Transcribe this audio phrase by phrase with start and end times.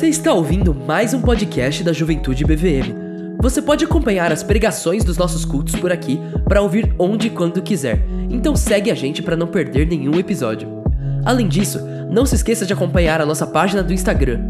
[0.00, 3.36] Você está ouvindo mais um podcast da Juventude BVM.
[3.38, 6.18] Você pode acompanhar as pregações dos nossos cultos por aqui
[6.48, 8.02] para ouvir onde e quando quiser.
[8.30, 10.82] Então segue a gente para não perder nenhum episódio.
[11.22, 14.48] Além disso, não se esqueça de acompanhar a nossa página do Instagram,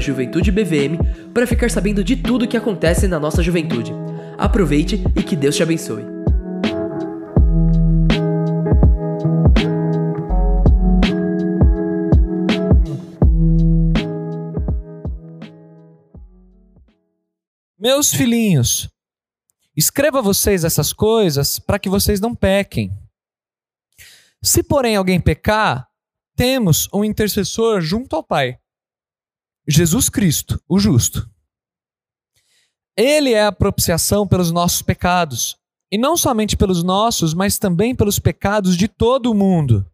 [0.00, 0.96] JuventudeBVM,
[1.34, 3.92] para ficar sabendo de tudo que acontece na nossa juventude.
[4.38, 6.19] Aproveite e que Deus te abençoe.
[17.82, 18.90] Meus filhinhos,
[19.74, 22.92] escreva vocês essas coisas para que vocês não pequem.
[24.42, 25.88] Se, porém, alguém pecar,
[26.36, 28.60] temos um intercessor junto ao Pai,
[29.66, 31.26] Jesus Cristo, o justo.
[32.94, 35.56] Ele é a propiciação pelos nossos pecados,
[35.90, 39.90] e não somente pelos nossos, mas também pelos pecados de todo o mundo.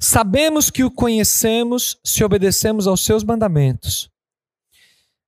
[0.00, 4.13] Sabemos que o conhecemos se obedecemos aos seus mandamentos.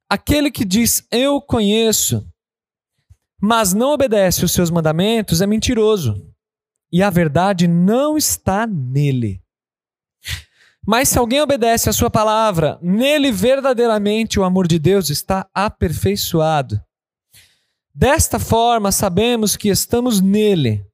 [0.09, 2.27] Aquele que diz eu conheço,
[3.41, 6.33] mas não obedece os seus mandamentos é mentiroso,
[6.93, 9.43] e a verdade não está nele.
[10.87, 16.81] Mas se alguém obedece a sua palavra, nele verdadeiramente o amor de Deus está aperfeiçoado.
[17.93, 20.87] Desta forma, sabemos que estamos nele.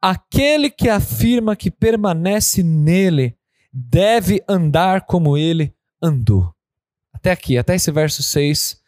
[0.00, 3.36] Aquele que afirma que permanece nele
[3.70, 6.53] deve andar como ele andou.
[7.24, 8.78] Até aqui, até esse verso 6,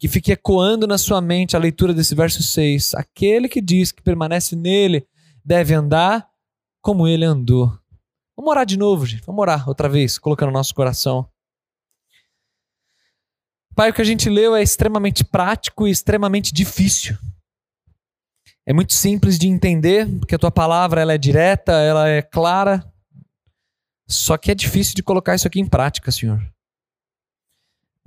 [0.00, 2.94] que fique ecoando na sua mente a leitura desse verso 6.
[2.94, 5.06] Aquele que diz que permanece nele
[5.44, 6.28] deve andar
[6.82, 7.68] como ele andou.
[8.36, 9.22] Vamos orar de novo, gente.
[9.24, 11.30] Vamos orar outra vez, colocando no nosso coração.
[13.76, 17.16] Pai, o que a gente leu é extremamente prático e extremamente difícil.
[18.66, 22.84] É muito simples de entender, porque a tua palavra ela é direta, ela é clara.
[24.08, 26.42] Só que é difícil de colocar isso aqui em prática, Senhor.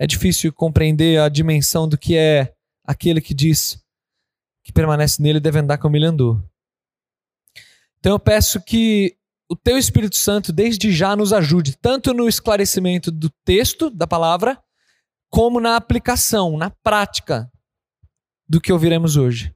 [0.01, 3.79] É difícil compreender a dimensão do que é aquele que diz
[4.63, 6.43] que permanece nele deve andar como ele andou.
[7.99, 9.15] Então eu peço que
[9.47, 14.59] o teu Espírito Santo desde já nos ajude, tanto no esclarecimento do texto da palavra,
[15.29, 17.47] como na aplicação, na prática
[18.49, 19.55] do que ouviremos hoje.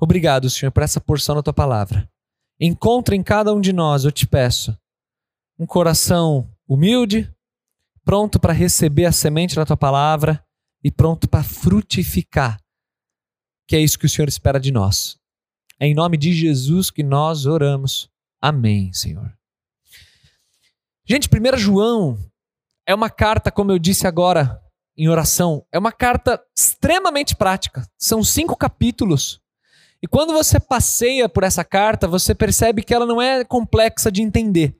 [0.00, 2.10] Obrigado, Senhor, por essa porção da tua palavra.
[2.58, 4.74] Encontre em cada um de nós, eu te peço,
[5.58, 7.30] um coração humilde,
[8.04, 10.44] pronto para receber a semente da tua palavra
[10.82, 12.58] e pronto para frutificar,
[13.68, 15.18] que é isso que o Senhor espera de nós.
[15.78, 18.10] É em nome de Jesus que nós oramos.
[18.40, 19.32] Amém, Senhor.
[21.06, 22.18] Gente, 1 João
[22.86, 24.60] é uma carta, como eu disse agora
[24.96, 27.86] em oração, é uma carta extremamente prática.
[27.98, 29.40] São cinco capítulos.
[30.02, 34.22] E quando você passeia por essa carta, você percebe que ela não é complexa de
[34.22, 34.76] entender.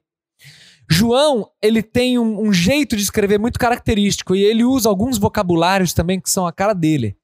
[0.90, 5.92] João, ele tem um, um jeito de escrever muito característico e ele usa alguns vocabulários
[5.92, 7.16] também que são a cara dele.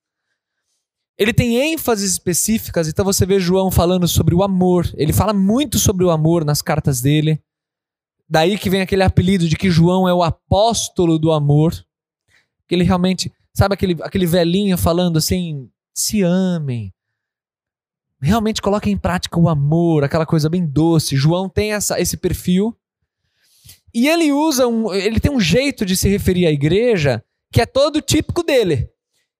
[1.19, 4.89] Ele tem ênfases específicas, então você vê João falando sobre o amor.
[4.97, 7.43] Ele fala muito sobre o amor nas cartas dele.
[8.29, 11.73] Daí que vem aquele apelido de que João é o apóstolo do amor.
[12.69, 16.93] Que ele realmente, sabe aquele, aquele velhinho falando assim: se amem.
[18.21, 21.17] Realmente coloquem em prática o amor, aquela coisa bem doce.
[21.17, 22.77] João tem essa, esse perfil.
[23.97, 27.67] E ele usa um, ele tem um jeito de se referir à igreja que é
[27.67, 28.91] todo típico dele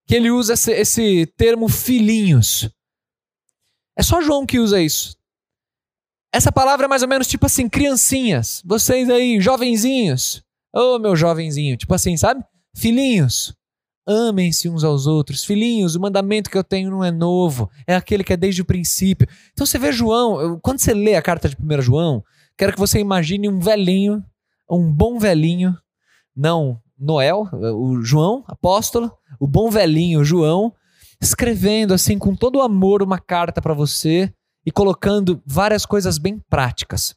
[0.07, 2.69] que ele usa esse, esse termo filhinhos.
[3.95, 5.17] É só João que usa isso.
[6.33, 8.61] Essa palavra é mais ou menos tipo assim, criancinhas.
[8.65, 10.41] Vocês aí, jovenzinhos.
[10.73, 11.75] Ô, oh, meu jovenzinho.
[11.75, 12.41] Tipo assim, sabe?
[12.73, 13.53] Filhinhos.
[14.07, 15.43] Amem-se uns aos outros.
[15.43, 17.69] Filhinhos, o mandamento que eu tenho não é novo.
[17.85, 19.27] É aquele que é desde o princípio.
[19.51, 22.23] Então você vê João, quando você lê a carta de 1 João,
[22.57, 24.23] quero que você imagine um velhinho,
[24.69, 25.77] um bom velhinho,
[26.35, 30.73] não Noel, o João, apóstolo, o bom velhinho João,
[31.21, 34.33] escrevendo assim com todo o amor uma carta para você
[34.65, 37.15] e colocando várias coisas bem práticas.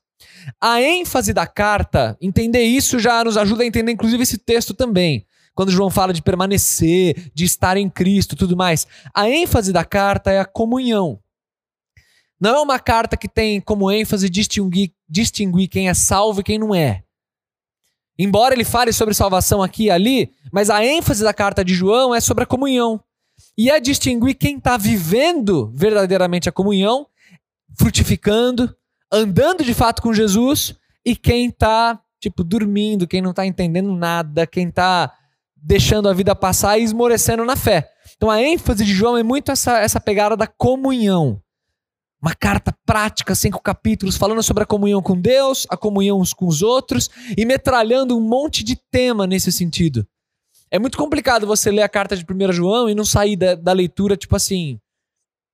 [0.61, 5.27] A ênfase da carta, entender isso já nos ajuda a entender inclusive esse texto também.
[5.55, 8.87] Quando João fala de permanecer, de estar em Cristo, tudo mais.
[9.15, 11.19] A ênfase da carta é a comunhão.
[12.41, 16.59] Não é uma carta que tem como ênfase distinguir, distinguir quem é salvo e quem
[16.59, 17.03] não é.
[18.23, 22.15] Embora ele fale sobre salvação aqui e ali, mas a ênfase da carta de João
[22.15, 23.01] é sobre a comunhão.
[23.57, 27.07] E é distinguir quem está vivendo verdadeiramente a comunhão,
[27.79, 28.77] frutificando,
[29.11, 34.47] andando de fato com Jesus, e quem está, tipo, dormindo, quem não está entendendo nada,
[34.47, 35.11] quem está
[35.57, 37.91] deixando a vida passar e esmorecendo na fé.
[38.19, 41.41] Então a ênfase de João é muito essa, essa pegada da comunhão.
[42.21, 46.47] Uma carta prática, cinco capítulos, falando sobre a comunhão com Deus, a comunhão uns com
[46.47, 50.07] os outros e metralhando um monte de tema nesse sentido.
[50.71, 53.73] É muito complicado você ler a carta de 1 João e não sair da, da
[53.73, 54.79] leitura, tipo assim,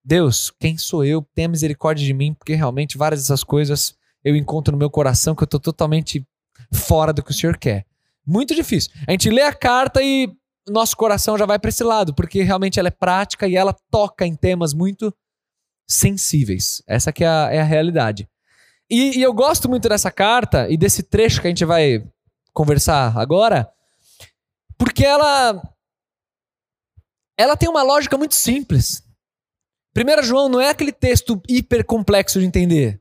[0.05, 1.27] Deus, quem sou eu?
[1.35, 5.43] Tenha misericórdia de mim, porque realmente várias dessas coisas eu encontro no meu coração que
[5.43, 6.25] eu estou totalmente
[6.73, 7.85] fora do que o Senhor quer.
[8.25, 8.91] Muito difícil.
[9.07, 10.33] A gente lê a carta e
[10.69, 14.27] nosso coração já vai para esse lado, porque realmente ela é prática e ela toca
[14.27, 15.15] em temas muito
[15.87, 16.83] sensíveis.
[16.87, 18.29] Essa que é a, é a realidade.
[18.91, 22.05] E, e eu gosto muito dessa carta e desse trecho que a gente vai
[22.53, 23.71] conversar agora,
[24.79, 25.63] porque ela
[27.37, 29.03] ela tem uma lógica muito simples.
[29.97, 33.01] 1 João não é aquele texto hiper complexo de entender.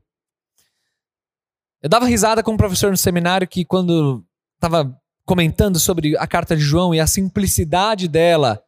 [1.82, 4.24] Eu dava risada com um professor no seminário que, quando
[4.56, 8.62] estava comentando sobre a carta de João e a simplicidade dela,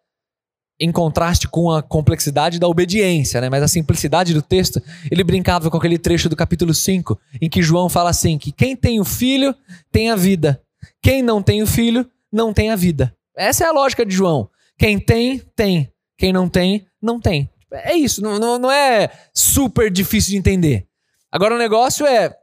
[0.80, 3.50] em contraste com a complexidade da obediência, né?
[3.50, 4.80] Mas a simplicidade do texto,
[5.10, 8.76] ele brincava com aquele trecho do capítulo 5, em que João fala assim: que quem
[8.76, 9.54] tem o filho
[9.90, 10.62] tem a vida,
[11.02, 13.14] quem não tem o filho não tem a vida.
[13.36, 14.48] Essa é a lógica de João.
[14.78, 15.92] Quem tem, tem.
[16.16, 17.48] Quem não tem, não tem.
[17.72, 20.86] É isso, não, não, não é super difícil de entender.
[21.30, 22.34] Agora o negócio é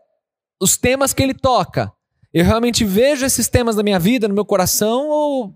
[0.61, 1.91] os temas que ele toca.
[2.33, 5.53] Eu realmente vejo esses temas na minha vida, no meu coração, ou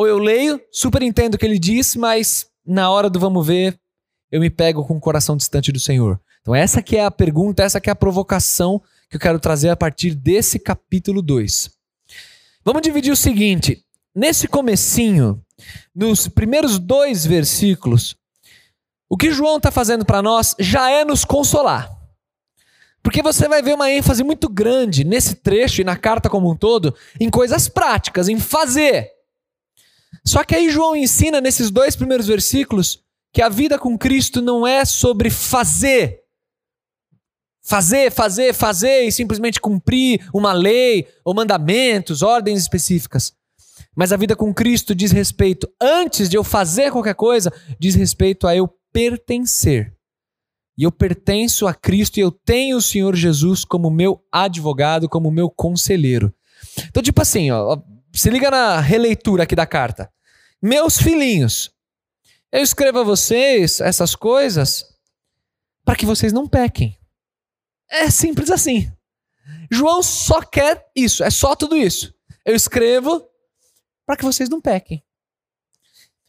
[0.00, 3.78] ou eu leio, super entendo o que ele diz, mas na hora do vamos ver,
[4.32, 6.18] eu me pego com o coração distante do Senhor.
[6.40, 8.80] Então essa que é a pergunta, essa que é a provocação
[9.10, 11.68] que eu quero trazer a partir desse capítulo 2.
[12.64, 15.44] Vamos dividir o seguinte, nesse comecinho,
[15.94, 18.16] nos primeiros dois versículos,
[19.06, 21.94] o que João está fazendo para nós já é nos consolar.
[23.02, 26.56] Porque você vai ver uma ênfase muito grande nesse trecho e na carta como um
[26.56, 29.19] todo em coisas práticas, em fazer.
[30.24, 33.02] Só que aí João ensina nesses dois primeiros versículos
[33.32, 36.20] que a vida com Cristo não é sobre fazer.
[37.62, 43.32] Fazer, fazer, fazer e simplesmente cumprir uma lei ou mandamentos, ordens específicas.
[43.94, 48.46] Mas a vida com Cristo diz respeito, antes de eu fazer qualquer coisa, diz respeito
[48.46, 49.94] a eu pertencer.
[50.76, 55.30] E eu pertenço a Cristo e eu tenho o Senhor Jesus como meu advogado, como
[55.30, 56.32] meu conselheiro.
[56.88, 57.78] Então, tipo assim, ó,
[58.12, 60.12] se liga na releitura aqui da carta.
[60.60, 61.70] Meus filhinhos,
[62.52, 64.84] eu escrevo a vocês essas coisas
[65.84, 66.98] para que vocês não pequem.
[67.88, 68.92] É simples assim.
[69.70, 72.14] João só quer isso, é só tudo isso.
[72.44, 73.26] Eu escrevo
[74.04, 75.04] para que vocês não pequem.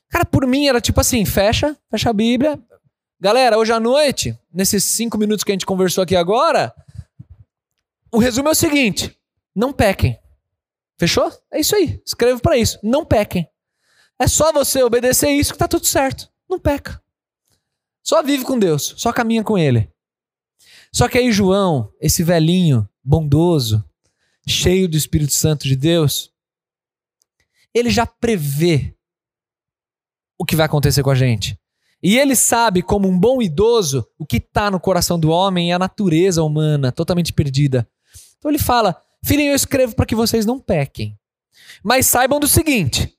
[0.09, 2.59] Cara, por mim era tipo assim: fecha, fecha a Bíblia.
[3.19, 6.73] Galera, hoje à noite, nesses cinco minutos que a gente conversou aqui agora,
[8.11, 9.17] o resumo é o seguinte:
[9.55, 10.20] não pequem.
[11.01, 11.33] Fechou?
[11.51, 11.99] É isso aí.
[12.05, 12.77] Escrevo para isso.
[12.83, 13.49] Não pequem.
[14.19, 16.31] É só você obedecer isso que tá tudo certo.
[16.47, 17.01] Não peca.
[18.03, 19.91] Só vive com Deus, só caminha com ele.
[20.93, 23.83] Só que aí João, esse velhinho bondoso,
[24.47, 26.31] cheio do Espírito Santo de Deus,
[27.73, 28.95] ele já prevê
[30.37, 31.59] o que vai acontecer com a gente.
[32.03, 35.73] E ele sabe, como um bom idoso, o que está no coração do homem e
[35.73, 37.89] a natureza humana totalmente perdida.
[38.37, 41.17] Então ele fala: Filhinho, eu escrevo para que vocês não pequem.
[41.83, 43.17] Mas saibam do seguinte: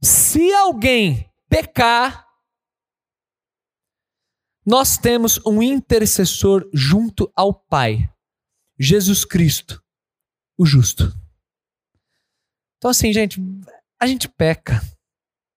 [0.00, 2.26] se alguém pecar,
[4.64, 8.08] nós temos um intercessor junto ao Pai,
[8.78, 9.82] Jesus Cristo,
[10.56, 11.12] o justo.
[12.78, 13.40] Então, assim, gente,
[13.98, 14.80] a gente peca.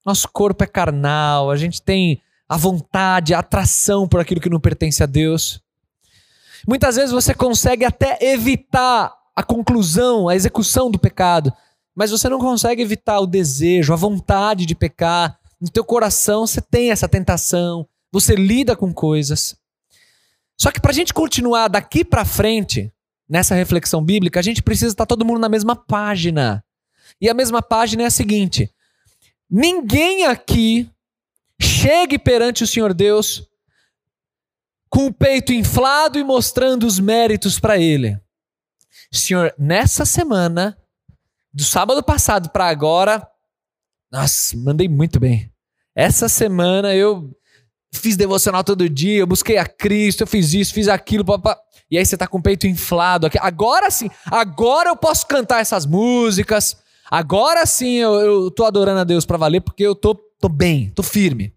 [0.05, 4.59] Nosso corpo é carnal, a gente tem a vontade, a atração por aquilo que não
[4.59, 5.61] pertence a Deus.
[6.67, 11.51] Muitas vezes você consegue até evitar a conclusão, a execução do pecado,
[11.95, 15.39] mas você não consegue evitar o desejo, a vontade de pecar.
[15.59, 19.55] No teu coração você tem essa tentação, você lida com coisas.
[20.57, 22.91] Só que para a gente continuar daqui para frente
[23.27, 26.63] nessa reflexão bíblica, a gente precisa estar todo mundo na mesma página.
[27.19, 28.71] E a mesma página é a seguinte:
[29.49, 30.89] ninguém aqui
[31.59, 33.47] chegue perante o Senhor Deus
[34.89, 38.19] com o peito inflado e mostrando os méritos para Ele.
[39.13, 40.77] Senhor, nessa semana,
[41.53, 43.27] do sábado passado para agora,
[44.11, 45.51] nossa, mandei muito bem.
[45.95, 47.31] Essa semana eu
[47.93, 51.57] fiz devocional todo dia, eu busquei a Cristo, eu fiz isso, fiz aquilo, papá.
[51.91, 53.29] E aí você tá com o peito inflado.
[53.39, 56.75] Agora sim, agora eu posso cantar essas músicas.
[57.09, 60.89] Agora sim eu, eu tô adorando a Deus para valer, porque eu tô, tô bem,
[60.89, 61.53] tô firme.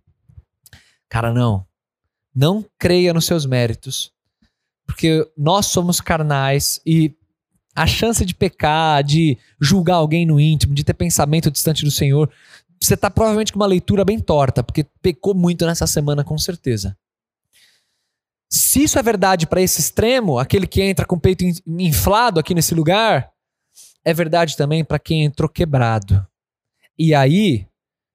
[1.09, 1.67] Cara, não.
[2.35, 4.13] Não creia nos seus méritos.
[4.87, 7.17] Porque nós somos carnais e
[7.77, 12.31] a chance de pecar, de julgar alguém no íntimo, de ter pensamento distante do Senhor,
[12.81, 16.97] você está provavelmente com uma leitura bem torta, porque pecou muito nessa semana, com certeza.
[18.49, 22.55] Se isso é verdade para esse extremo, aquele que entra com o peito inflado aqui
[22.55, 23.31] nesse lugar,
[24.05, 26.27] é verdade também para quem entrou quebrado.
[26.99, 27.67] E aí,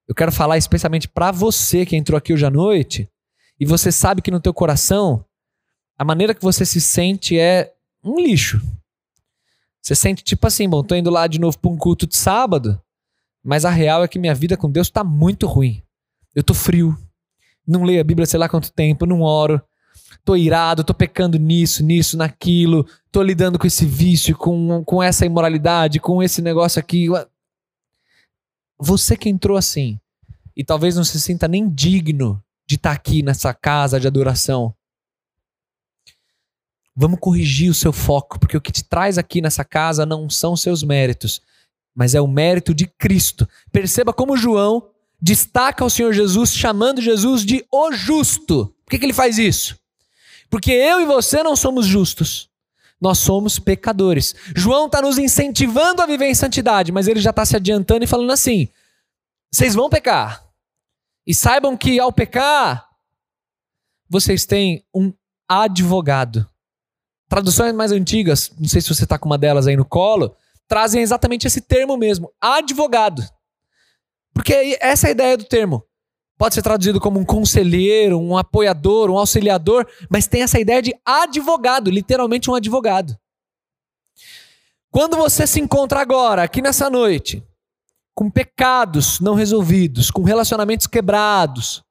[0.08, 3.08] eu quero falar especialmente para você que entrou aqui hoje à noite
[3.60, 5.24] e você sabe que no teu coração
[5.98, 8.60] a maneira que você se sente é um lixo.
[9.82, 12.80] Você sente tipo assim, bom, tô indo lá de novo para um culto de sábado,
[13.44, 15.82] mas a real é que minha vida com Deus está muito ruim.
[16.36, 16.98] Eu tô frio,
[17.68, 19.62] não leio a Bíblia sei lá quanto tempo, não oro,
[20.24, 25.26] tô irado, tô pecando nisso, nisso, naquilo, tô lidando com esse vício, com, com essa
[25.26, 27.08] imoralidade, com esse negócio aqui.
[28.80, 30.00] Você que entrou assim
[30.56, 34.74] e talvez não se sinta nem digno de estar tá aqui nessa casa de adoração.
[37.02, 40.56] Vamos corrigir o seu foco, porque o que te traz aqui nessa casa não são
[40.56, 41.42] seus méritos,
[41.96, 43.50] mas é o mérito de Cristo.
[43.72, 44.88] Perceba como João
[45.20, 48.68] destaca o Senhor Jesus chamando Jesus de o justo.
[48.86, 49.80] Por que, que ele faz isso?
[50.48, 52.52] Porque eu e você não somos justos.
[53.02, 54.36] Nós somos pecadores.
[54.56, 58.08] João está nos incentivando a viver em santidade, mas ele já está se adiantando e
[58.08, 58.70] falando assim:
[59.52, 60.46] vocês vão pecar.
[61.26, 62.88] E saibam que ao pecar,
[64.08, 65.12] vocês têm um
[65.50, 66.51] advogado.
[67.32, 70.36] Traduções mais antigas, não sei se você está com uma delas aí no colo,
[70.68, 73.24] trazem exatamente esse termo mesmo: advogado.
[74.34, 75.82] Porque essa é a ideia do termo.
[76.38, 80.94] Pode ser traduzido como um conselheiro, um apoiador, um auxiliador, mas tem essa ideia de
[81.06, 83.18] advogado, literalmente um advogado.
[84.92, 87.42] Quando você se encontra agora, aqui nessa noite,
[88.14, 91.82] com pecados não resolvidos, com relacionamentos quebrados,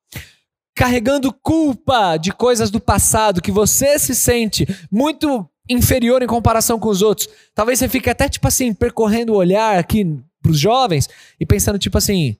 [0.75, 6.89] carregando culpa de coisas do passado que você se sente muito inferior em comparação com
[6.89, 7.29] os outros.
[7.55, 11.09] Talvez você fique até tipo assim, percorrendo o olhar aqui para os jovens
[11.39, 12.37] e pensando tipo assim,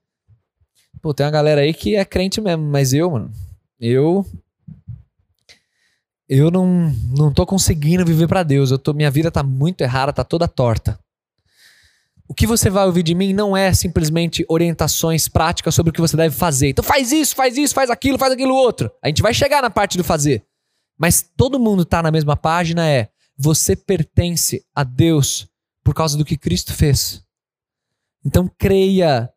[1.03, 3.31] Pô, tem uma galera aí que é crente mesmo, mas eu, mano,
[3.81, 4.27] eu
[6.29, 8.71] eu não não tô conseguindo viver para Deus.
[8.71, 10.99] Eu tô minha vida tá muito errada, tá toda torta.
[12.31, 16.01] O que você vai ouvir de mim não é simplesmente orientações práticas sobre o que
[16.01, 16.69] você deve fazer.
[16.69, 18.89] Então faz isso, faz isso, faz aquilo, faz aquilo outro.
[19.03, 20.47] A gente vai chegar na parte do fazer.
[20.97, 25.49] Mas todo mundo tá na mesma página é você pertence a Deus
[25.83, 27.21] por causa do que Cristo fez.
[28.25, 29.29] Então creia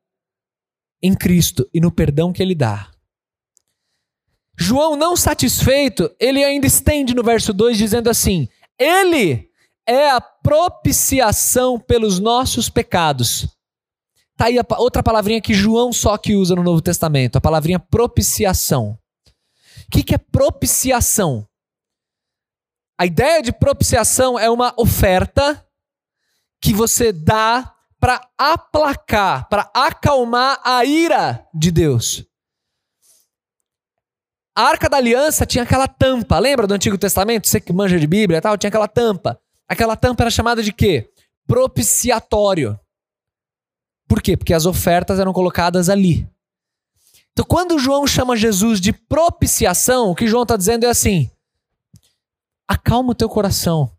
[1.01, 2.91] em Cristo e no perdão que ele dá.
[4.55, 8.47] João, não satisfeito, ele ainda estende no verso 2 dizendo assim:
[8.77, 9.49] Ele
[9.87, 13.47] é a propiciação pelos nossos pecados.
[14.35, 17.79] Tá aí a, outra palavrinha que João só que usa no Novo Testamento, a palavrinha
[17.79, 18.97] propiciação.
[19.87, 21.47] O que, que é propiciação?
[22.97, 25.65] A ideia de propiciação é uma oferta
[26.61, 32.25] que você dá para aplacar, para acalmar a ira de Deus.
[34.55, 37.47] A Arca da Aliança tinha aquela tampa, lembra do Antigo Testamento?
[37.47, 39.39] Você que manja de Bíblia e tal, tinha aquela tampa.
[39.67, 41.09] Aquela tampa era chamada de quê?
[41.47, 42.79] Propiciatório.
[44.07, 44.37] Por quê?
[44.37, 46.27] Porque as ofertas eram colocadas ali.
[47.31, 51.31] Então, quando João chama Jesus de propiciação, o que João está dizendo é assim:
[52.67, 53.91] acalma o teu coração.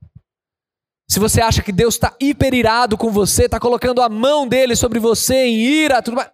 [1.09, 4.99] Se você acha que Deus está hiperirado com você, está colocando a mão dele sobre
[4.99, 6.30] você em ira, tudo mais,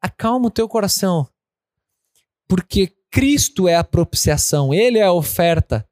[0.00, 1.28] acalma o teu coração.
[2.46, 5.86] Porque Cristo é a propiciação, ele é a oferta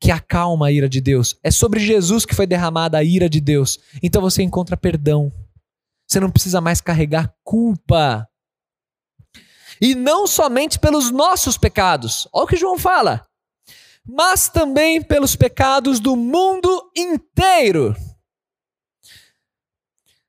[0.00, 1.38] que acalma a ira de Deus.
[1.42, 3.78] É sobre Jesus que foi derramada a ira de Deus.
[4.02, 5.32] Então você encontra perdão.
[6.08, 8.26] Você não precisa mais carregar culpa.
[9.80, 12.26] E não somente pelos nossos pecados.
[12.32, 13.26] Olha o que João fala
[14.06, 17.94] mas também pelos pecados do mundo inteiro.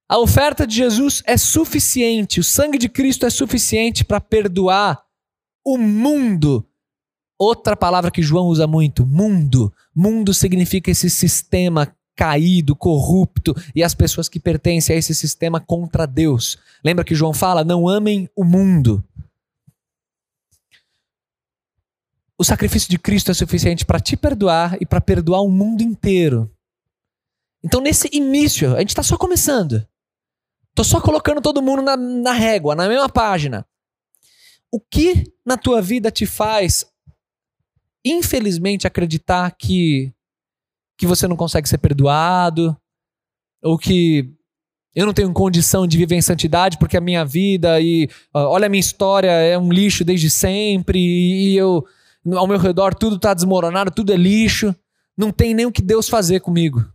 [0.08, 5.01] A oferta de Jesus é suficiente, o sangue de Cristo é suficiente para perdoar
[5.66, 6.68] o mundo.
[7.43, 9.74] Outra palavra que João usa muito, mundo.
[9.95, 16.05] Mundo significa esse sistema caído, corrupto e as pessoas que pertencem a esse sistema contra
[16.05, 16.60] Deus.
[16.86, 19.03] Lembra que João fala: não amem o mundo.
[22.38, 26.48] O sacrifício de Cristo é suficiente para te perdoar e para perdoar o mundo inteiro.
[27.63, 29.83] Então, nesse início, a gente está só começando.
[30.69, 33.65] Estou só colocando todo mundo na, na régua, na mesma página.
[34.71, 36.86] O que na tua vida te faz,
[38.03, 40.12] infelizmente, acreditar que,
[40.98, 42.75] que você não consegue ser perdoado?
[43.63, 44.34] Ou que
[44.93, 48.70] eu não tenho condição de viver em santidade porque a minha vida e olha a
[48.70, 51.86] minha história é um lixo desde sempre e eu
[52.34, 54.75] ao meu redor tudo está desmoronado, tudo é lixo,
[55.17, 56.86] não tem nem o que Deus fazer comigo.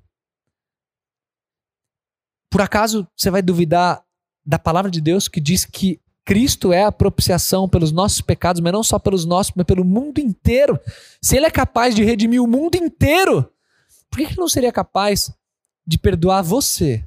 [2.50, 4.04] Por acaso você vai duvidar
[4.44, 8.73] da palavra de Deus que diz que Cristo é a propiciação pelos nossos pecados, mas
[8.73, 10.78] não só pelos nossos, mas pelo mundo inteiro.
[11.23, 13.49] Se ele é capaz de redimir o mundo inteiro,
[14.11, 15.33] por que ele não seria capaz
[15.87, 17.04] de perdoar você?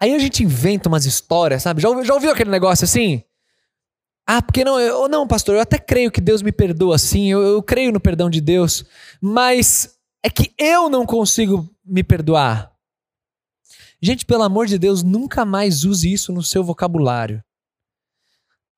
[0.00, 1.80] Aí a gente inventa umas histórias, sabe?
[1.80, 3.22] Já, ouviu, já ouviu aquele negócio assim?
[4.26, 7.42] Ah, porque não, eu, não, pastor, eu até creio que Deus me perdoa sim, eu,
[7.42, 8.84] eu creio no perdão de Deus,
[9.20, 12.69] mas é que eu não consigo me perdoar.
[14.02, 17.44] Gente, pelo amor de Deus, nunca mais use isso no seu vocabulário.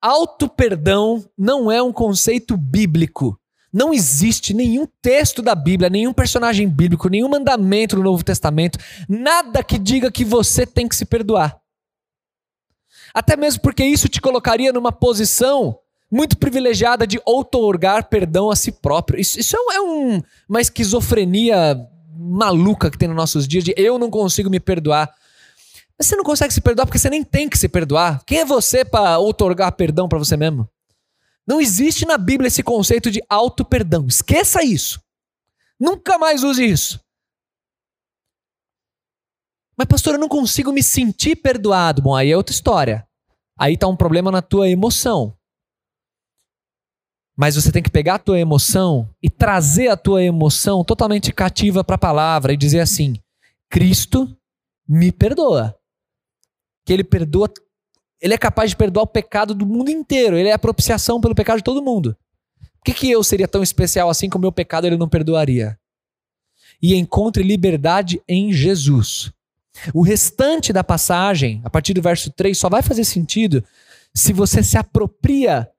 [0.01, 3.39] Auto-perdão não é um conceito bíblico.
[3.71, 8.77] Não existe nenhum texto da Bíblia, nenhum personagem bíblico, nenhum mandamento no Novo Testamento,
[9.07, 11.57] nada que diga que você tem que se perdoar.
[13.13, 15.79] Até mesmo porque isso te colocaria numa posição
[16.11, 19.19] muito privilegiada de outorgar perdão a si próprio.
[19.19, 21.75] Isso, isso é, um, é uma esquizofrenia
[22.15, 25.13] maluca que tem nos nossos dias de eu não consigo me perdoar.
[25.97, 28.23] Mas você não consegue se perdoar porque você nem tem que se perdoar.
[28.25, 30.67] Quem é você para outorgar perdão para você mesmo?
[31.45, 34.05] Não existe na Bíblia esse conceito de auto-perdão.
[34.07, 35.01] Esqueça isso.
[35.79, 36.99] Nunca mais use isso.
[39.77, 42.01] Mas, pastor, eu não consigo me sentir perdoado.
[42.01, 43.07] Bom, aí é outra história.
[43.57, 45.35] Aí está um problema na tua emoção.
[47.35, 51.83] Mas você tem que pegar a tua emoção e trazer a tua emoção totalmente cativa
[51.83, 53.15] para a palavra e dizer assim:
[53.69, 54.35] Cristo
[54.87, 55.75] me perdoa.
[56.85, 57.49] Que ele perdoa
[58.23, 60.37] ele é capaz de perdoar o pecado do mundo inteiro.
[60.37, 62.15] Ele é a propiciação pelo pecado de todo mundo.
[62.77, 65.77] Por que, que eu seria tão especial assim que o meu pecado ele não perdoaria?
[66.81, 69.29] E encontre liberdade em Jesus.
[69.93, 73.61] O restante da passagem, a partir do verso 3, só vai fazer sentido
[74.13, 75.69] se você se apropria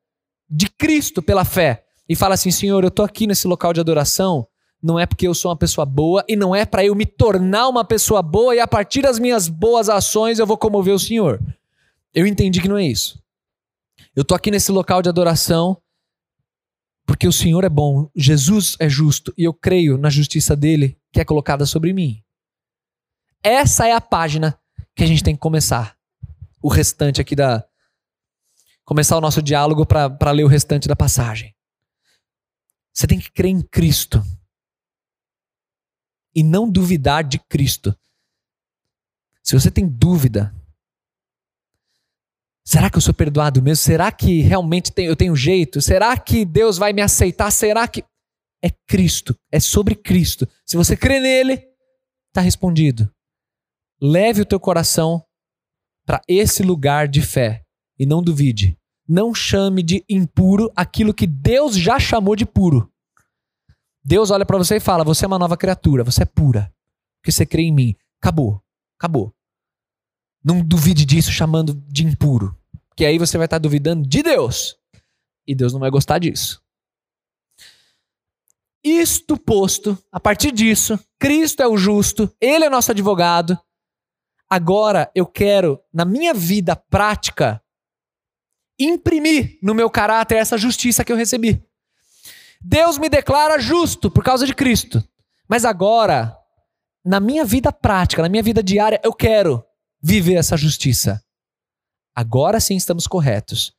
[0.54, 4.46] de Cristo pela fé e fala assim: Senhor, eu estou aqui nesse local de adoração,
[4.80, 7.68] não é porque eu sou uma pessoa boa e não é para eu me tornar
[7.68, 11.40] uma pessoa boa e a partir das minhas boas ações eu vou comover o Senhor.
[12.14, 13.20] Eu entendi que não é isso.
[14.14, 15.76] Eu tô aqui nesse local de adoração
[17.06, 21.20] porque o Senhor é bom, Jesus é justo e eu creio na justiça dele que
[21.20, 22.22] é colocada sobre mim.
[23.42, 24.59] Essa é a página
[24.94, 25.96] que a gente tem que começar.
[26.62, 27.64] O restante aqui da.
[28.85, 31.55] Começar o nosso diálogo para ler o restante da passagem.
[32.92, 34.23] Você tem que crer em Cristo.
[36.35, 37.97] E não duvidar de Cristo.
[39.42, 40.55] Se você tem dúvida
[42.66, 43.83] Será que eu sou perdoado mesmo?
[43.83, 45.83] Será que realmente eu tenho jeito?
[45.83, 47.51] Será que Deus vai me aceitar?
[47.51, 48.03] Será que.
[48.62, 50.49] É Cristo, é sobre Cristo.
[50.64, 51.62] Se você crê nele,
[52.29, 53.12] está respondido.
[54.01, 55.23] Leve o teu coração
[56.07, 57.62] para esse lugar de fé
[57.98, 58.78] e não duvide.
[59.07, 62.90] Não chame de impuro aquilo que Deus já chamou de puro.
[64.02, 66.72] Deus olha para você e fala: Você é uma nova criatura, você é pura,
[67.20, 67.96] porque você crê em mim.
[68.20, 68.62] Acabou,
[68.98, 69.35] acabou.
[70.42, 72.57] Não duvide disso chamando de impuro.
[72.96, 74.76] Que aí você vai estar duvidando de Deus.
[75.46, 76.62] E Deus não vai gostar disso.
[78.83, 83.59] Isto posto, a partir disso, Cristo é o justo, Ele é nosso advogado.
[84.48, 87.63] Agora eu quero, na minha vida prática,
[88.78, 91.62] imprimir no meu caráter essa justiça que eu recebi.
[92.60, 95.02] Deus me declara justo por causa de Cristo.
[95.48, 96.37] Mas agora,
[97.04, 99.62] na minha vida prática, na minha vida diária, eu quero
[100.02, 101.22] viver essa justiça.
[102.14, 103.72] Agora sim estamos corretos.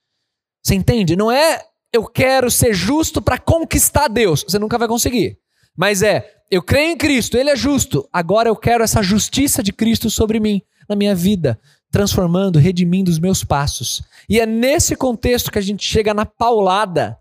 [0.61, 1.15] Você entende?
[1.15, 4.43] Não é eu quero ser justo para conquistar Deus.
[4.43, 5.39] Você nunca vai conseguir.
[5.75, 8.07] Mas é, eu creio em Cristo, Ele é justo.
[8.11, 11.59] Agora eu quero essa justiça de Cristo sobre mim, na minha vida,
[11.95, 14.03] transformando, redimindo os meus passos.
[14.27, 17.17] E é nesse contexto que a gente chega na paulada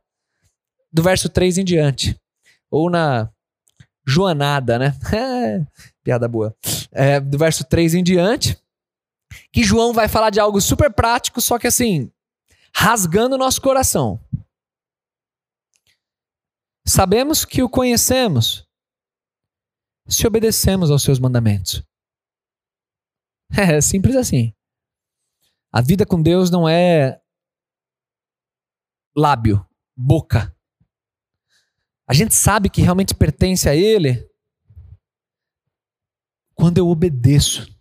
[0.92, 2.20] do verso 3 em diante.
[2.68, 3.30] Ou na
[4.04, 4.92] joanada, né?
[6.02, 6.56] Piada boa.
[6.90, 8.58] É, do verso 3 em diante
[9.52, 12.10] que João vai falar de algo super prático, só que assim,
[12.74, 14.18] rasgando o nosso coração.
[16.84, 18.66] Sabemos que o conhecemos
[20.08, 21.80] se obedecemos aos seus mandamentos.
[23.56, 24.52] É simples assim.
[25.74, 27.20] A vida com Deus não é
[29.16, 30.56] lábio, boca.
[32.06, 34.24] A gente sabe que realmente pertence a Ele
[36.54, 37.76] quando eu obedeço.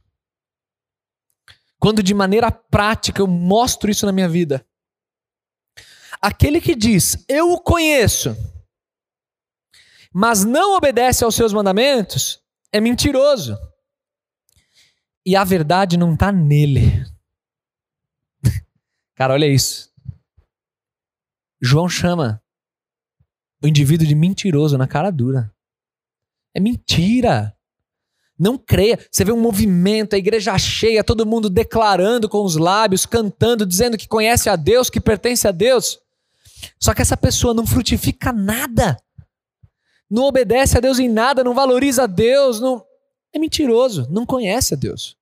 [1.77, 4.67] Quando de maneira prática eu mostro isso na minha vida.
[6.19, 8.35] Aquele que diz, eu o conheço,
[10.11, 13.55] mas não obedece aos seus mandamentos, é mentiroso.
[15.23, 17.12] E a verdade não está nele.
[19.15, 19.91] Cara, olha isso.
[21.61, 22.41] João chama
[23.63, 25.53] o indivíduo de mentiroso na cara dura.
[26.53, 27.55] É mentira.
[28.37, 28.99] Não creia.
[29.09, 33.97] Você vê um movimento, a igreja cheia, todo mundo declarando com os lábios, cantando, dizendo
[33.97, 35.99] que conhece a Deus, que pertence a Deus.
[36.79, 38.97] Só que essa pessoa não frutifica nada.
[40.09, 42.85] Não obedece a Deus em nada, não valoriza a Deus, não
[43.31, 45.17] é mentiroso, não conhece a Deus.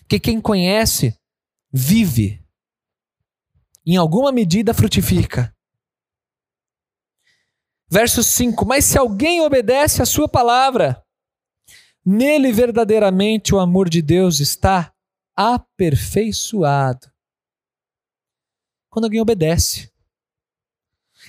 [0.00, 1.18] Porque quem conhece
[1.72, 2.43] vive.
[3.86, 5.54] Em alguma medida frutifica.
[7.88, 11.04] Verso 5: Mas se alguém obedece a sua palavra,
[12.04, 14.92] nele verdadeiramente o amor de Deus está
[15.36, 17.10] aperfeiçoado.
[18.88, 19.92] Quando alguém obedece.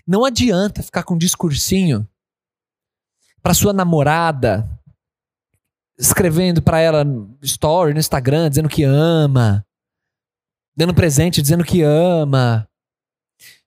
[0.06, 2.08] Não adianta ficar com um discursinho
[3.42, 4.70] para sua namorada,
[5.98, 7.06] escrevendo para ela
[7.42, 9.65] story no Instagram dizendo que ama,
[10.76, 12.68] dando presente dizendo que ama,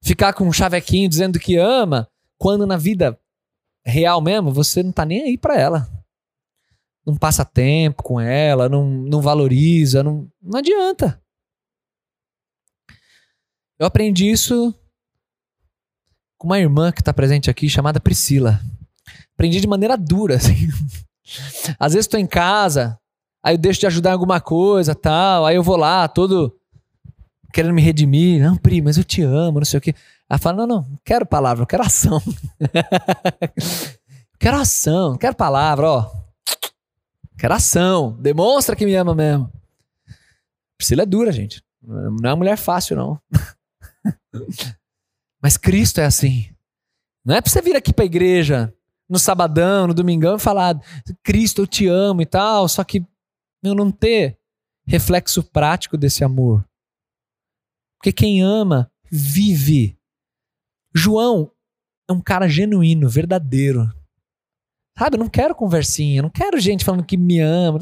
[0.03, 3.19] ficar com um chavequinho dizendo que ama, quando na vida
[3.85, 5.89] real mesmo você não tá nem aí para ela.
[7.07, 11.21] Não passa tempo com ela, não, não valoriza, não, não adianta.
[13.79, 14.75] Eu aprendi isso
[16.37, 18.61] com uma irmã que está presente aqui, chamada Priscila.
[19.35, 20.69] Aprendi de maneira dura, assim.
[21.79, 22.99] Às vezes estou em casa,
[23.43, 26.58] aí eu deixo de ajudar em alguma coisa, tal, aí eu vou lá, todo
[27.53, 28.43] querendo me redimir.
[28.43, 29.95] Não, Pri, mas eu te amo, não sei o quê.
[30.29, 32.21] Ela fala: não, não, não quero palavra, eu quero ação.
[34.39, 36.11] quero ação, não quero palavra, ó.
[37.39, 38.17] Quero ação.
[38.21, 39.51] Demonstra que me ama mesmo.
[40.77, 41.63] Priscila é dura, gente.
[41.83, 43.21] Não é uma mulher fácil, não.
[45.41, 46.51] Mas Cristo é assim.
[47.25, 48.73] Não é pra você vir aqui pra igreja
[49.09, 50.79] no sabadão, no domingão e falar
[51.23, 53.05] Cristo, eu te amo e tal, só que
[53.63, 54.39] eu não ter
[54.87, 56.68] reflexo prático desse amor.
[57.99, 59.99] Porque quem ama vive.
[60.95, 61.51] João
[62.09, 63.93] é um cara genuíno, verdadeiro.
[64.97, 67.81] Sabe, eu não quero conversinha, eu não quero gente falando que me ama,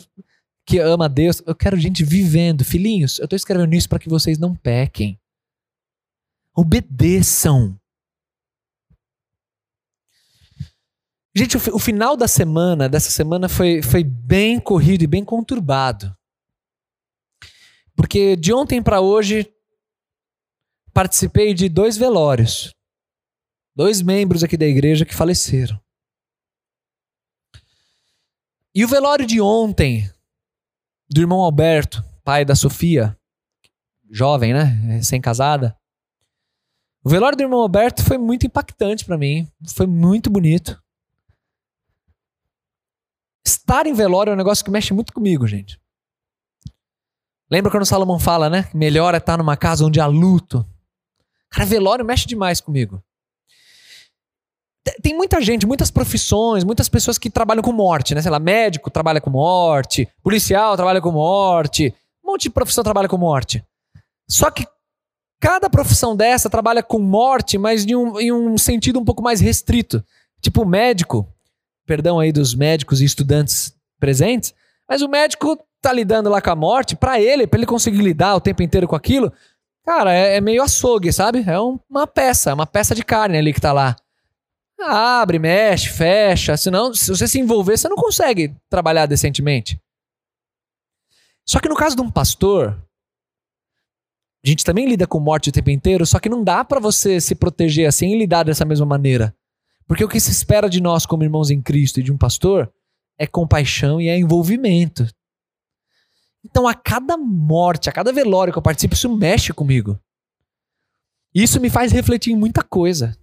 [0.67, 1.43] que ama a Deus.
[1.47, 2.65] Eu quero gente vivendo.
[2.65, 5.19] Filhinhos, eu estou escrevendo isso para que vocês não pequem.
[6.55, 7.79] Obedeçam.
[11.37, 16.17] Gente, o, final da semana, dessa semana, foi, foi bem corrido e bem conturbado.
[17.95, 19.47] Porque de ontem para hoje,
[20.97, 22.75] participei de dois velórios.
[23.77, 25.79] Dois membros aqui da igreja que faleceram.
[28.75, 30.11] E o velório de ontem,
[31.11, 33.15] do irmão Alberto, pai da Sofia,
[34.11, 35.03] jovem, né?
[35.03, 35.79] Sem casada.
[37.05, 39.47] O velório do irmão Alberto foi muito impactante para mim.
[39.75, 40.83] Foi muito bonito.
[43.45, 45.79] Estar em velório é um negócio que mexe muito comigo, gente.
[47.51, 48.71] Lembra quando Salomão fala, né?
[48.73, 50.67] Melhor é estar numa casa onde há luto.
[51.51, 53.03] Cara, velório mexe demais comigo
[55.03, 58.23] tem muita gente, muitas profissões, muitas pessoas que trabalham com morte, né?
[58.23, 63.09] Sei lá, médico trabalha com morte, policial trabalha com morte, um monte de profissão trabalha
[63.09, 63.65] com morte.
[64.29, 64.67] Só que
[65.41, 69.41] cada profissão dessa trabalha com morte, mas em um, em um sentido um pouco mais
[69.41, 70.05] restrito.
[70.41, 71.27] Tipo, médico,
[71.85, 74.55] perdão aí dos médicos e estudantes presentes,
[74.89, 78.35] mas o médico tá lidando lá com a morte, para ele, para ele conseguir lidar
[78.35, 79.33] o tempo inteiro com aquilo,
[79.87, 81.45] cara, é, é meio açougue, sabe?
[81.47, 83.95] É um, uma peça, uma peça de carne ali que tá lá.
[84.81, 86.57] Abre, mexe, fecha.
[86.57, 89.81] Senão, se você se envolver, você não consegue trabalhar decentemente.
[91.49, 92.77] Só que no caso de um pastor,
[94.45, 97.21] a gente também lida com morte o tempo inteiro, só que não dá para você
[97.21, 99.35] se proteger assim e lidar dessa mesma maneira.
[99.87, 102.71] Porque o que se espera de nós como irmãos em Cristo e de um pastor
[103.17, 105.07] é compaixão e é envolvimento.
[106.49, 109.99] Então, a cada morte, a cada velório que eu participo, isso mexe comigo.
[111.35, 113.17] Isso me faz refletir em muita coisa.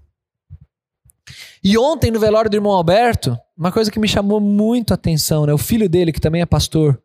[1.63, 5.45] E ontem, no velório do irmão Alberto, uma coisa que me chamou muito a atenção,
[5.45, 5.53] né?
[5.53, 7.01] O filho dele, que também é pastor,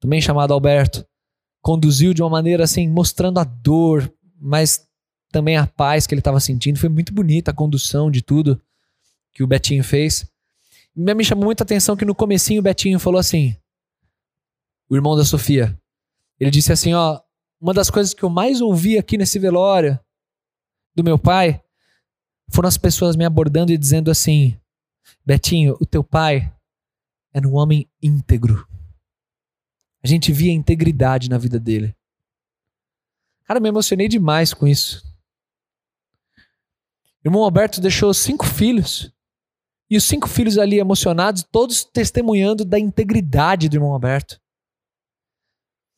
[0.00, 1.06] também chamado Alberto,
[1.60, 4.84] conduziu de uma maneira assim, mostrando a dor, mas
[5.30, 6.78] também a paz que ele estava sentindo.
[6.78, 8.60] Foi muito bonita a condução de tudo
[9.32, 10.26] que o Betinho fez.
[10.94, 13.56] Me chamou muita atenção que no comecinho o Betinho falou assim,
[14.92, 15.74] o irmão da Sofia,
[16.38, 17.18] ele disse assim, ó,
[17.58, 19.98] uma das coisas que eu mais ouvi aqui nesse velório
[20.94, 21.62] do meu pai
[22.50, 24.54] foram as pessoas me abordando e dizendo assim:
[25.24, 26.54] Betinho, o teu pai
[27.32, 28.68] era um homem íntegro.
[30.04, 31.96] A gente via integridade na vida dele.
[33.44, 35.02] Cara, me emocionei demais com isso.
[37.24, 39.10] Irmão Alberto deixou cinco filhos.
[39.88, 44.41] E os cinco filhos ali emocionados, todos testemunhando da integridade do irmão Alberto.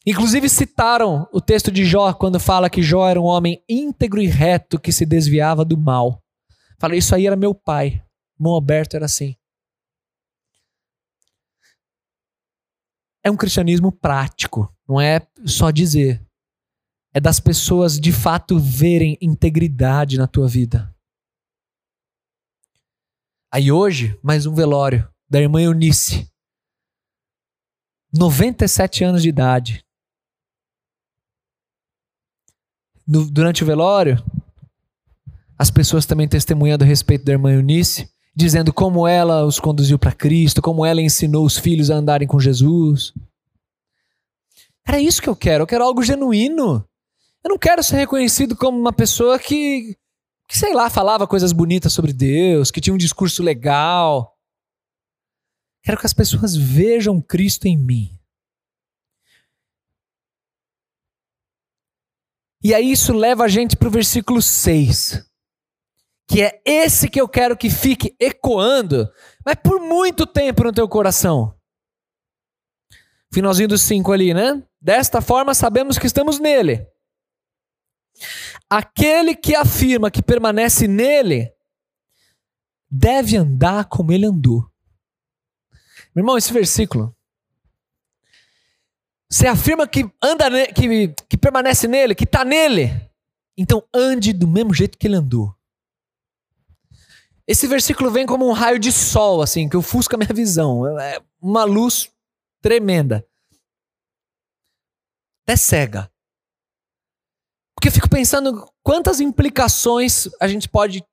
[0.06, 4.26] Inclusive citaram o texto de Jó quando fala que Jó era um homem íntegro e
[4.26, 6.22] reto que se desviava do mal.
[6.78, 8.02] Falei, isso aí era meu pai.
[8.38, 9.34] Mão aberto era assim.
[13.24, 16.22] é um cristianismo prático, não é só dizer.
[17.14, 20.94] É das pessoas de fato verem integridade na tua vida.
[23.50, 26.30] Aí hoje, mais um velório da irmã Eunice.
[28.12, 29.84] 97 anos de idade.
[33.06, 34.22] No, durante o velório,
[35.58, 40.12] as pessoas também testemunhando a respeito da irmã Eunice, dizendo como ela os conduziu para
[40.12, 43.12] Cristo, como ela ensinou os filhos a andarem com Jesus.
[44.86, 46.84] Era isso que eu quero, eu quero algo genuíno.
[47.42, 49.96] Eu não quero ser reconhecido como uma pessoa que,
[50.48, 54.34] que sei lá, falava coisas bonitas sobre Deus, que tinha um discurso legal.
[55.82, 58.18] Quero que as pessoas vejam Cristo em mim.
[62.64, 65.24] E aí isso leva a gente para o versículo 6
[66.26, 69.10] que é esse que eu quero que fique ecoando,
[69.44, 71.54] mas por muito tempo no teu coração.
[73.32, 74.62] Finalzinho dos cinco ali, né?
[74.80, 76.86] Desta forma sabemos que estamos nele.
[78.70, 81.52] Aquele que afirma que permanece nele
[82.90, 84.70] deve andar como ele andou.
[86.14, 87.13] Meu irmão, esse versículo.
[89.34, 92.92] Você afirma que anda que, que permanece nele, que está nele.
[93.58, 95.52] Então ande do mesmo jeito que ele andou.
[97.44, 100.86] Esse versículo vem como um raio de sol, assim, que ofusca a minha visão.
[101.00, 102.12] É uma luz
[102.62, 103.26] tremenda.
[105.42, 106.08] Até cega.
[107.74, 111.04] Porque eu fico pensando quantas implicações a gente pode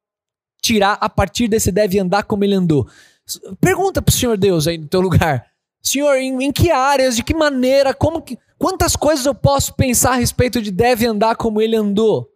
[0.62, 2.88] tirar a partir desse deve andar como ele andou.
[3.60, 5.51] Pergunta pro Senhor Deus aí no teu lugar.
[5.82, 10.12] Senhor, em, em que áreas, de que maneira, como que, quantas coisas eu posso pensar
[10.12, 12.30] a respeito de deve andar como ele andou?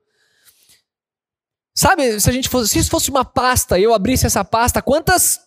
[1.78, 4.82] Sabe, se a gente fosse, se isso fosse uma pasta e eu abrisse essa pasta,
[4.82, 5.42] quantas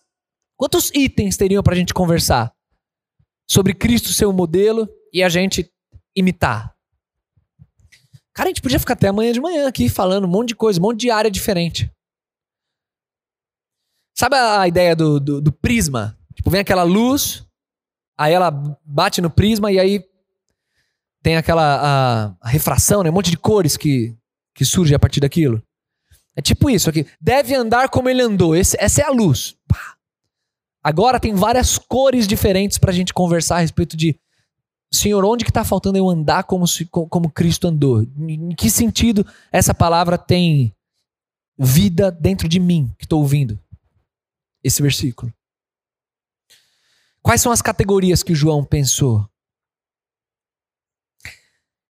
[0.55, 2.53] quantos itens teriam para a gente conversar
[3.49, 5.71] sobre Cristo ser o modelo e a gente
[6.15, 6.75] imitar?
[8.33, 10.79] Cara, a gente podia ficar até amanhã de manhã aqui falando um monte de coisa,
[10.79, 11.91] um monte de área diferente.
[14.15, 16.17] Sabe a ideia do, do, do prisma?
[16.35, 17.45] Tipo, vem aquela luz,
[18.19, 18.51] aí ela
[18.83, 20.03] bate no prisma e aí
[21.23, 23.09] tem aquela a, a refração, né?
[23.09, 24.13] um monte de cores que,
[24.53, 25.63] que surge a partir daquilo.
[26.35, 27.07] É tipo isso aqui.
[27.19, 28.55] Deve andar como ele andou.
[28.55, 29.55] Esse, essa é a luz.
[30.83, 34.19] Agora tem várias cores diferentes para a gente conversar a respeito de
[34.91, 36.65] Senhor, onde que está faltando eu andar como,
[37.09, 38.01] como Cristo andou?
[38.17, 40.75] Em que sentido essa palavra tem
[41.57, 43.59] vida dentro de mim que estou ouvindo
[44.63, 45.31] esse versículo?
[47.21, 49.29] Quais são as categorias que João pensou?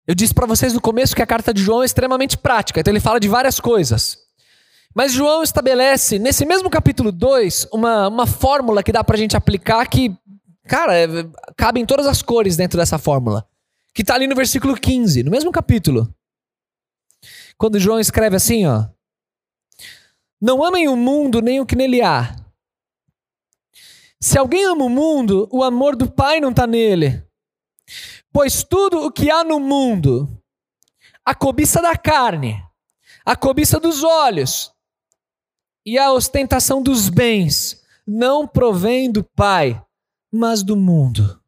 [0.07, 2.91] Eu disse para vocês no começo que a carta de João é extremamente prática, então
[2.91, 4.17] ele fala de várias coisas.
[4.93, 9.87] Mas João estabelece, nesse mesmo capítulo 2, uma, uma fórmula que dá pra gente aplicar
[9.87, 10.17] que,
[10.67, 11.07] cara, é,
[11.55, 13.47] cabe em todas as cores dentro dessa fórmula.
[13.93, 16.11] Que tá ali no versículo 15, no mesmo capítulo.
[17.55, 18.85] Quando João escreve assim, ó.
[20.41, 22.35] Não amem o mundo nem o que nele há.
[24.21, 27.23] Se alguém ama o mundo, o amor do Pai não está nele.
[28.31, 30.29] Pois tudo o que há no mundo,
[31.25, 32.61] a cobiça da carne,
[33.25, 34.71] a cobiça dos olhos
[35.85, 39.81] e a ostentação dos bens não provém do Pai,
[40.31, 41.39] mas do mundo.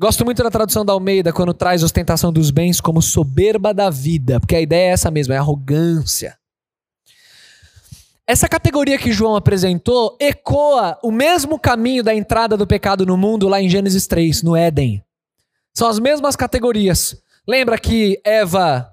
[0.00, 4.40] Gosto muito da tradução da Almeida quando traz ostentação dos bens como soberba da vida,
[4.40, 6.36] porque a ideia é essa mesma, é arrogância.
[8.32, 13.46] Essa categoria que João apresentou ecoa o mesmo caminho da entrada do pecado no mundo
[13.46, 15.04] lá em Gênesis 3, no Éden.
[15.74, 17.22] São as mesmas categorias.
[17.46, 18.90] Lembra que Eva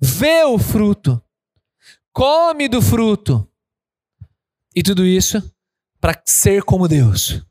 [0.00, 1.22] vê o fruto,
[2.12, 3.48] come do fruto.
[4.74, 5.40] E tudo isso
[6.00, 7.46] para ser como Deus.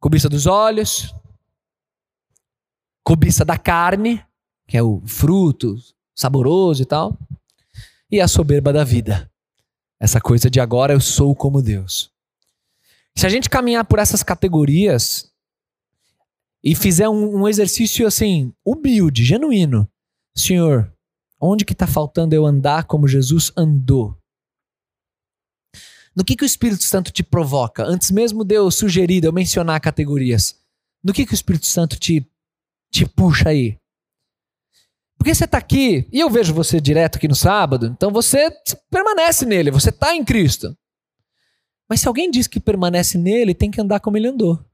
[0.00, 1.14] Cobiça dos olhos,
[3.04, 4.24] cobiça da carne,
[4.66, 5.76] que é o fruto
[6.14, 7.18] saboroso e tal,
[8.10, 9.27] e a soberba da vida.
[10.00, 12.10] Essa coisa de agora eu sou como Deus.
[13.16, 15.30] Se a gente caminhar por essas categorias
[16.62, 19.88] e fizer um, um exercício assim, humilde, genuíno,
[20.36, 20.92] Senhor,
[21.40, 24.16] Onde que está faltando eu andar como Jesus andou?
[26.14, 27.84] No que, que o Espírito Santo te provoca?
[27.84, 30.56] Antes mesmo de eu sugerir, de eu mencionar categorias.
[31.02, 32.28] No que, que o Espírito Santo te,
[32.92, 33.78] te puxa aí?
[35.18, 38.50] Porque você está aqui, e eu vejo você direto aqui no sábado, então você
[38.88, 40.76] permanece nele, você está em Cristo.
[41.88, 44.64] Mas se alguém diz que permanece nele, tem que andar como ele andou.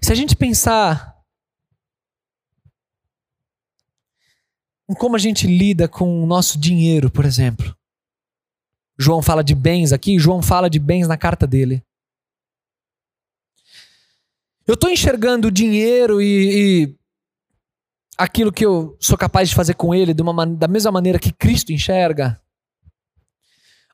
[0.00, 1.12] Se a gente pensar
[4.94, 7.74] como a gente lida com o nosso dinheiro, por exemplo.
[8.98, 11.82] João fala de bens aqui, João fala de bens na carta dele.
[14.72, 16.94] Eu estou enxergando o dinheiro e, e,
[18.16, 21.30] aquilo que eu sou capaz de fazer com ele de uma, da mesma maneira que
[21.30, 22.40] Cristo enxerga?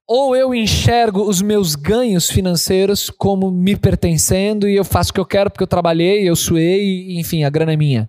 [0.06, 5.18] Ou eu enxergo os meus ganhos financeiros como me pertencendo e eu faço o que
[5.18, 8.08] eu quero porque eu trabalhei, eu suei, enfim, a grana é minha.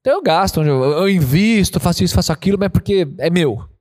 [0.00, 3.71] Então eu gasto, eu invisto, faço isso, faço aquilo, mas porque é meu.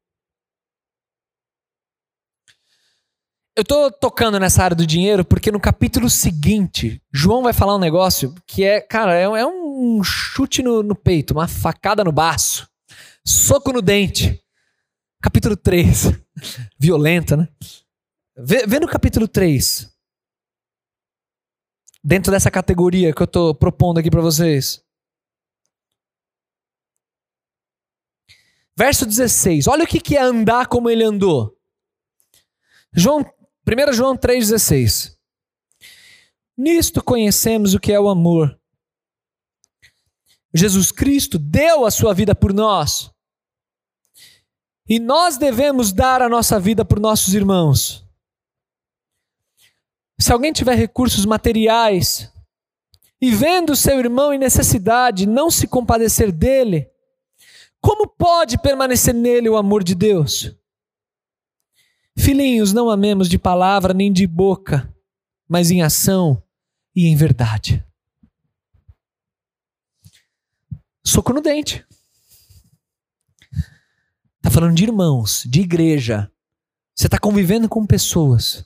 [3.56, 7.80] Eu tô tocando nessa área do dinheiro porque no capítulo seguinte, João vai falar um
[7.80, 12.70] negócio que é, cara, é, é um chute no, no peito, uma facada no baço,
[13.26, 14.42] soco no dente.
[15.22, 16.06] Capítulo 3.
[16.80, 17.48] Violenta, né?
[18.38, 19.92] Vê, vê no capítulo 3.
[22.04, 24.84] Dentro dessa categoria que eu estou propondo aqui para vocês.
[28.76, 29.68] Verso 16.
[29.68, 31.56] Olha o que, que é andar como ele andou.
[32.94, 33.24] João,
[33.68, 35.16] 1 João 3,16.
[36.58, 38.60] Nisto conhecemos o que é o amor.
[40.54, 43.12] Jesus Cristo deu a sua vida por nós.
[44.88, 48.06] E nós devemos dar a nossa vida por nossos irmãos.
[50.20, 52.32] Se alguém tiver recursos materiais
[53.22, 56.90] e vendo seu irmão em necessidade, não se compadecer dele,
[57.80, 60.56] como pode permanecer nele o amor de Deus?
[62.18, 64.94] Filhinhos, não amemos de palavra nem de boca,
[65.48, 66.44] mas em ação
[66.96, 67.84] e em verdade.
[71.06, 71.86] Soco no dente.
[74.38, 76.32] Está falando de irmãos, de igreja.
[76.96, 78.66] Você está convivendo com pessoas.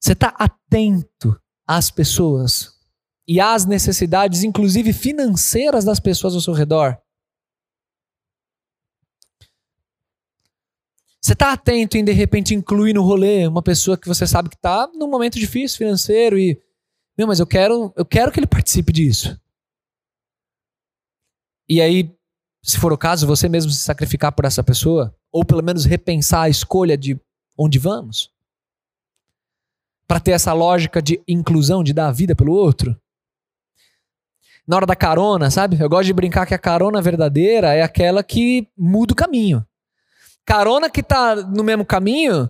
[0.00, 2.78] Você está atento às pessoas
[3.26, 6.98] e às necessidades, inclusive financeiras, das pessoas ao seu redor.
[11.20, 14.56] Você está atento em de repente incluir no rolê uma pessoa que você sabe que
[14.56, 16.60] está num momento difícil financeiro e,
[17.16, 19.38] meu, mas eu quero, eu quero que ele participe disso.
[21.68, 22.18] E aí
[22.62, 25.14] se for o caso, você mesmo se sacrificar por essa pessoa?
[25.32, 27.18] Ou pelo menos repensar a escolha de
[27.56, 28.30] onde vamos?
[30.06, 32.94] Para ter essa lógica de inclusão, de dar a vida pelo outro?
[34.66, 35.80] Na hora da carona, sabe?
[35.80, 39.66] Eu gosto de brincar que a carona verdadeira é aquela que muda o caminho.
[40.48, 42.48] Carona que tá no mesmo caminho.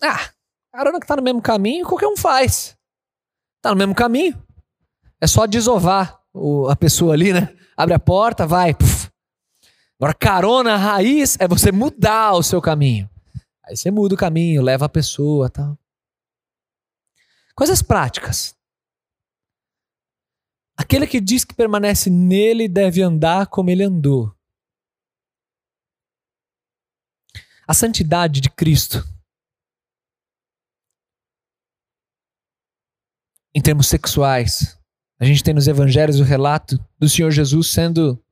[0.00, 0.30] Ah,
[0.72, 2.78] carona que tá no mesmo caminho, qualquer um faz.
[3.60, 4.40] Tá no mesmo caminho.
[5.20, 7.52] É só desovar o, a pessoa ali, né?
[7.76, 8.72] Abre a porta, vai.
[8.72, 9.10] Puf.
[9.98, 13.10] Agora, carona raiz é você mudar o seu caminho.
[13.64, 15.76] Aí você muda o caminho, leva a pessoa tal.
[17.56, 18.54] Coisas práticas.
[20.76, 24.32] Aquele que diz que permanece nele deve andar como ele andou.
[27.66, 29.02] A santidade de Cristo.
[33.54, 34.78] Em termos sexuais,
[35.18, 38.22] a gente tem nos evangelhos o relato do Senhor Jesus sendo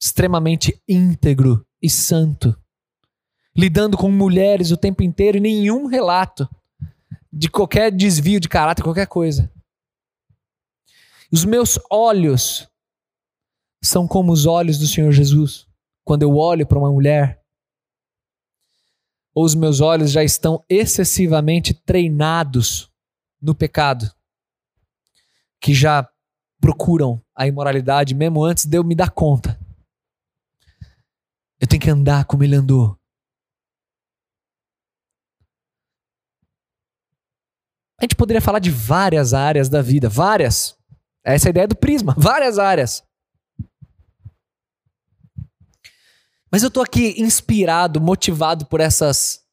[0.00, 2.56] extremamente íntegro e santo,
[3.56, 6.48] lidando com mulheres o tempo inteiro e nenhum relato
[7.32, 9.52] de qualquer desvio de caráter, qualquer coisa.
[11.30, 12.68] Os meus olhos
[13.82, 15.66] são como os olhos do Senhor Jesus.
[16.04, 17.43] Quando eu olho para uma mulher,
[19.34, 22.90] ou os meus olhos já estão excessivamente treinados
[23.42, 24.10] no pecado
[25.60, 26.08] que já
[26.60, 29.58] procuram a imoralidade mesmo antes de eu me dar conta.
[31.58, 32.98] Eu tenho que andar como ele andou.
[37.98, 40.76] A gente poderia falar de várias áreas da vida, várias.
[41.24, 43.02] Essa é a ideia do prisma, várias áreas.
[46.54, 49.44] Mas eu estou aqui inspirado, motivado por essas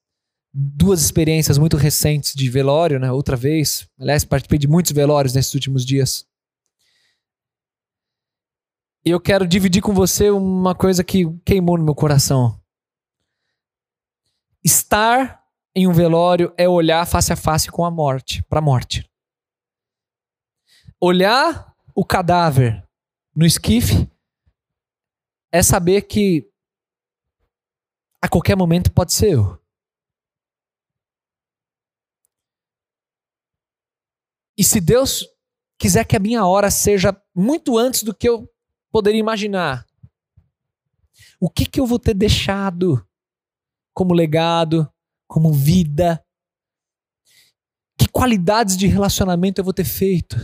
[0.53, 3.11] duas experiências muito recentes de velório, né?
[3.11, 3.89] Outra vez.
[3.99, 6.27] Aliás, participei de muitos velórios nesses últimos dias.
[9.03, 12.61] E eu quero dividir com você uma coisa que queimou no meu coração.
[14.63, 19.09] Estar em um velório é olhar face a face com a morte, para a morte.
[20.99, 22.87] Olhar o cadáver
[23.35, 24.07] no esquife
[25.51, 26.50] é saber que
[28.21, 29.59] a qualquer momento pode ser eu.
[34.57, 35.25] E se Deus
[35.79, 38.47] quiser que a minha hora seja muito antes do que eu
[38.91, 39.87] poderia imaginar,
[41.39, 43.03] o que, que eu vou ter deixado
[43.91, 44.91] como legado,
[45.27, 46.23] como vida?
[47.97, 50.35] Que qualidades de relacionamento eu vou ter feito?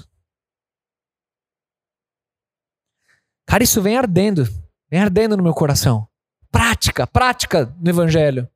[3.46, 4.44] Cara, isso vem ardendo,
[4.90, 6.10] vem ardendo no meu coração.
[6.52, 8.48] Prática, prática no Evangelho.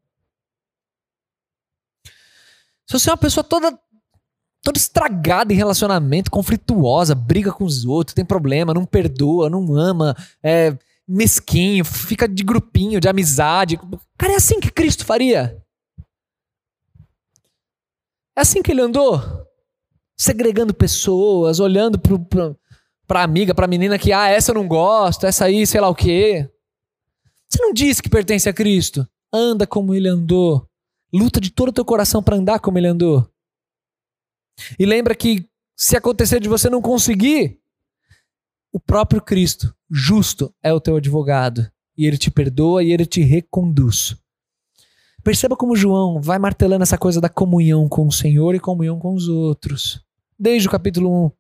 [2.88, 3.78] Se você é uma pessoa toda
[4.64, 10.16] toda estragada em relacionamento, conflituosa, briga com os outros, tem problema, não perdoa, não ama,
[10.44, 10.78] é
[11.08, 13.80] mesquinho, fica de grupinho, de amizade.
[14.18, 15.62] Cara, é assim que Cristo faria.
[18.36, 19.22] É assim que ele andou.
[20.18, 22.20] Segregando pessoas, olhando pro,
[23.08, 25.96] pra amiga, pra menina que, ah, essa eu não gosto, essa aí, sei lá o
[25.96, 26.50] quê.
[27.52, 29.06] Você não disse que pertence a Cristo.
[29.32, 30.66] Anda como ele andou.
[31.12, 33.30] Luta de todo o teu coração para andar como ele andou.
[34.80, 35.46] E lembra que
[35.76, 37.60] se acontecer de você não conseguir,
[38.72, 41.70] o próprio Cristo, justo, é o teu advogado.
[41.98, 44.16] E ele te perdoa e ele te reconduz.
[45.22, 49.14] Perceba como João vai martelando essa coisa da comunhão com o Senhor e comunhão com
[49.14, 50.02] os outros.
[50.40, 51.32] Desde o capítulo 1.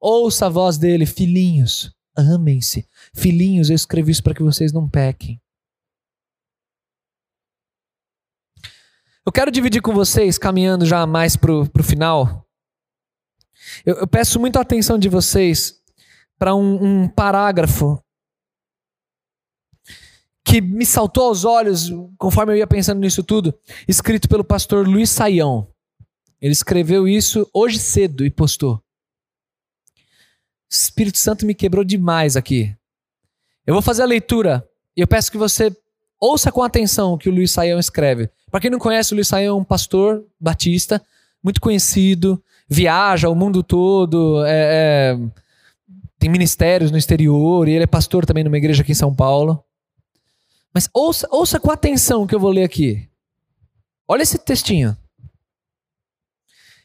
[0.00, 2.88] Ouça a voz dele, filhinhos, amem-se.
[3.14, 5.40] Filhinhos, eu escrevi isso para que vocês não pequem.
[9.24, 12.44] Eu quero dividir com vocês, caminhando já mais para o final.
[13.86, 15.80] Eu, eu, peço muito a atenção de vocês
[16.36, 18.02] para um, um parágrafo
[20.44, 21.88] que me saltou aos olhos
[22.18, 23.56] conforme eu ia pensando nisso tudo,
[23.86, 25.68] escrito pelo pastor Luiz Saião.
[26.40, 28.81] Ele escreveu isso hoje cedo e postou.
[30.72, 32.74] Espírito Santo me quebrou demais aqui.
[33.66, 34.66] Eu vou fazer a leitura
[34.96, 35.74] e eu peço que você
[36.18, 38.30] ouça com atenção o que o Luiz Saião escreve.
[38.50, 41.02] Para quem não conhece, o Luiz Saião é um pastor batista,
[41.42, 45.18] muito conhecido, viaja o mundo todo, é, é,
[46.18, 49.62] tem ministérios no exterior e ele é pastor também numa igreja aqui em São Paulo.
[50.72, 53.08] Mas ouça, ouça com atenção o que eu vou ler aqui.
[54.08, 54.96] Olha esse textinho.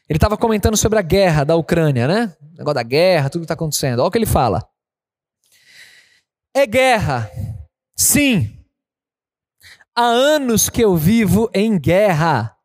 [0.08, 2.36] Ele estava comentando sobre a guerra da Ucrânia, né?
[2.54, 4.00] O negócio da guerra, tudo que está acontecendo.
[4.00, 4.66] Olha o que ele fala.
[6.54, 7.30] É guerra.
[7.96, 8.58] Sim.
[9.94, 12.56] Há anos que eu vivo em guerra.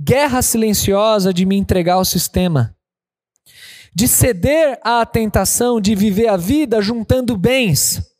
[0.00, 2.74] Guerra silenciosa de me entregar ao sistema.
[3.94, 8.16] De ceder à tentação de viver a vida juntando bens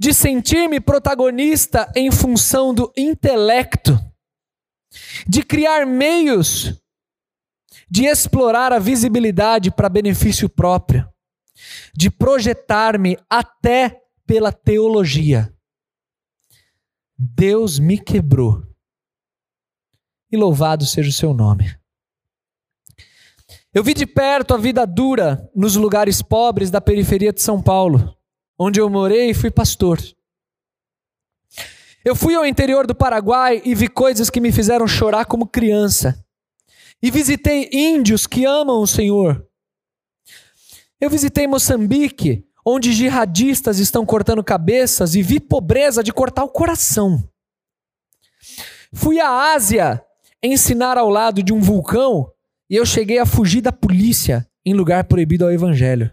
[0.00, 4.00] de sentir-me protagonista em função do intelecto,
[5.26, 6.74] de criar meios
[7.90, 11.08] de explorar a visibilidade para benefício próprio,
[11.94, 15.52] de projetar-me até pela teologia.
[17.18, 18.62] Deus me quebrou.
[20.30, 21.76] E louvado seja o seu nome.
[23.74, 28.16] Eu vi de perto a vida dura nos lugares pobres da periferia de São Paulo
[28.62, 29.98] onde eu morei e fui pastor.
[32.04, 36.24] Eu fui ao interior do Paraguai e vi coisas que me fizeram chorar como criança.
[37.02, 39.46] E visitei índios que amam o Senhor.
[40.98, 47.22] Eu visitei Moçambique, onde jihadistas estão cortando cabeças e vi pobreza de cortar o coração.
[48.92, 50.02] Fui à Ásia
[50.42, 52.30] ensinar ao lado de um vulcão
[52.68, 56.10] e eu cheguei a fugir da polícia em lugar proibido ao evangelho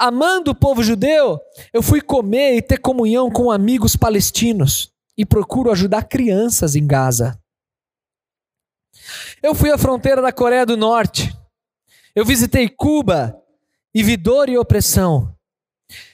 [0.00, 1.38] amando o povo judeu,
[1.74, 7.38] eu fui comer e ter comunhão com amigos palestinos e procuro ajudar crianças em Gaza.
[9.42, 11.36] Eu fui à fronteira da Coreia do Norte.
[12.14, 13.38] Eu visitei Cuba
[13.94, 15.36] e vi dor e opressão.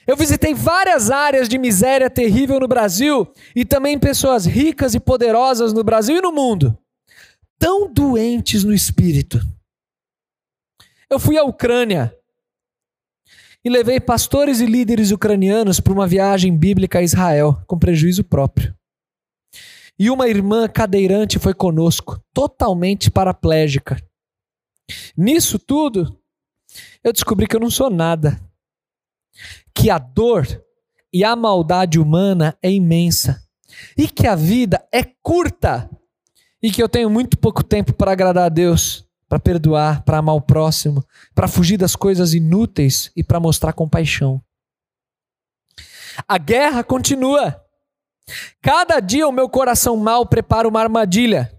[0.05, 5.71] Eu visitei várias áreas de miséria terrível no Brasil e também pessoas ricas e poderosas
[5.71, 6.77] no Brasil e no mundo,
[7.57, 9.39] tão doentes no espírito.
[11.09, 12.13] Eu fui à Ucrânia
[13.67, 18.73] e levei pastores e líderes ucranianos para uma viagem bíblica a Israel, com prejuízo próprio.
[19.99, 24.01] E uma irmã cadeirante foi conosco, totalmente paraplégica.
[25.17, 26.17] Nisso tudo,
[27.03, 28.39] eu descobri que eu não sou nada.
[29.75, 30.47] Que a dor
[31.11, 33.43] e a maldade humana é imensa.
[33.97, 35.89] E que a vida é curta.
[36.63, 40.35] E que eu tenho muito pouco tempo para agradar a Deus para perdoar, para amar
[40.35, 41.03] o próximo,
[41.35, 44.41] para fugir das coisas inúteis e para mostrar compaixão.
[46.27, 47.61] A guerra continua.
[48.61, 51.51] Cada dia o meu coração mal prepara uma armadilha.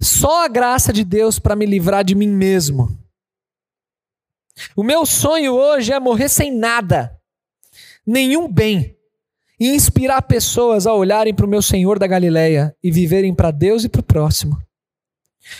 [0.00, 2.96] Só a graça de Deus para me livrar de mim mesmo.
[4.76, 7.16] O meu sonho hoje é morrer sem nada,
[8.06, 8.96] nenhum bem,
[9.58, 13.84] e inspirar pessoas a olharem para o meu Senhor da Galileia e viverem para Deus
[13.84, 14.60] e para o próximo.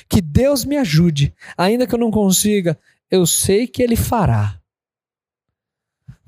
[0.08, 2.78] Que Deus me ajude, ainda que eu não consiga,
[3.10, 4.60] eu sei que Ele fará.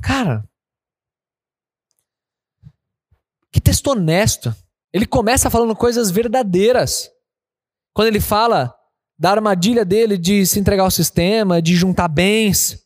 [0.01, 0.49] Cara,
[3.53, 4.55] que texto honesto.
[4.93, 7.11] Ele começa falando coisas verdadeiras.
[7.93, 8.75] Quando ele fala
[9.19, 12.83] da armadilha dele de se entregar ao sistema, de juntar bens,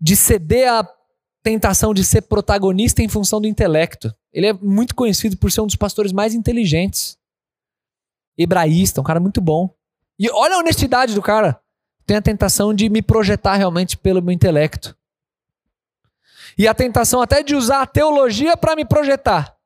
[0.00, 0.88] de ceder à
[1.42, 4.14] tentação de ser protagonista em função do intelecto.
[4.32, 7.18] Ele é muito conhecido por ser um dos pastores mais inteligentes.
[8.36, 9.74] Hebraísta, um cara muito bom.
[10.18, 11.60] E olha a honestidade do cara.
[12.06, 14.96] Tem a tentação de me projetar realmente pelo meu intelecto.
[16.56, 19.56] E a tentação até de usar a teologia para me projetar.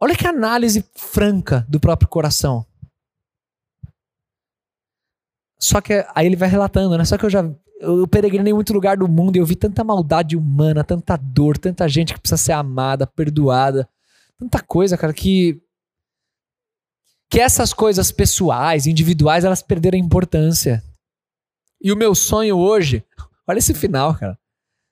[0.00, 2.66] Olha que análise franca do próprio coração.
[5.60, 7.04] Só que aí ele vai relatando, né?
[7.04, 7.48] Só que eu já
[7.78, 11.58] eu peregrinei em muito lugar do mundo e eu vi tanta maldade humana, tanta dor,
[11.58, 13.88] tanta gente que precisa ser amada, perdoada,
[14.38, 15.60] tanta coisa, cara, que
[17.32, 20.84] que essas coisas pessoais, individuais, elas perderam importância.
[21.80, 23.02] E o meu sonho hoje,
[23.48, 24.38] olha esse final, cara.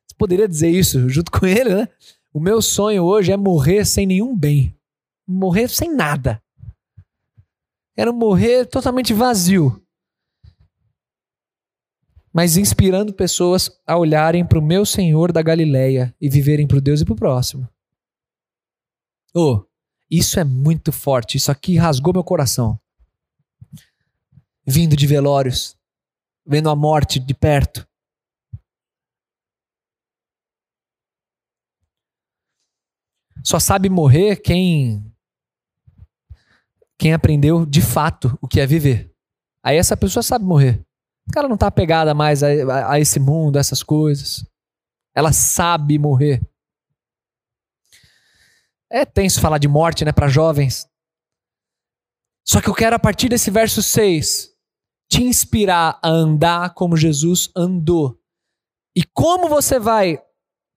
[0.09, 1.87] Você poderia dizer isso junto com ele, né?
[2.33, 4.75] O meu sonho hoje é morrer sem nenhum bem.
[5.29, 6.43] Morrer sem nada.
[7.95, 9.79] Quero morrer totalmente vazio.
[12.33, 16.81] Mas inspirando pessoas a olharem para o meu Senhor da Galileia e viverem para o
[16.81, 17.69] Deus e para o próximo.
[19.35, 19.63] Oh,
[20.11, 21.37] isso é muito forte.
[21.37, 22.79] Isso aqui rasgou meu coração.
[24.67, 25.77] Vindo de velórios,
[26.45, 27.87] vendo a morte de perto.
[33.45, 35.07] Só sabe morrer quem
[36.99, 39.11] quem aprendeu de fato o que é viver.
[39.65, 40.85] Aí essa pessoa sabe morrer.
[41.27, 44.45] O cara não está apegada mais a, a, a esse mundo, a essas coisas.
[45.15, 46.43] Ela sabe morrer.
[48.91, 50.89] É tenso falar de morte, né, para jovens.
[52.47, 54.51] Só que eu quero, a partir desse verso 6,
[55.09, 58.19] te inspirar a andar como Jesus andou.
[58.97, 60.21] E como você vai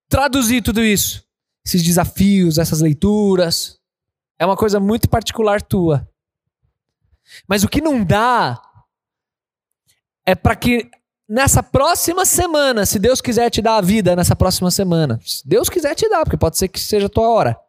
[0.10, 1.24] traduzir tudo isso?
[1.66, 3.80] Esses desafios, essas leituras.
[4.40, 6.08] É uma coisa muito particular tua.
[7.48, 8.62] Mas o que não dá
[10.26, 10.90] é para que
[11.28, 15.70] nessa próxima semana, se Deus quiser te dar a vida nessa próxima semana, se Deus
[15.70, 17.60] quiser te dar, porque pode ser que seja a tua hora.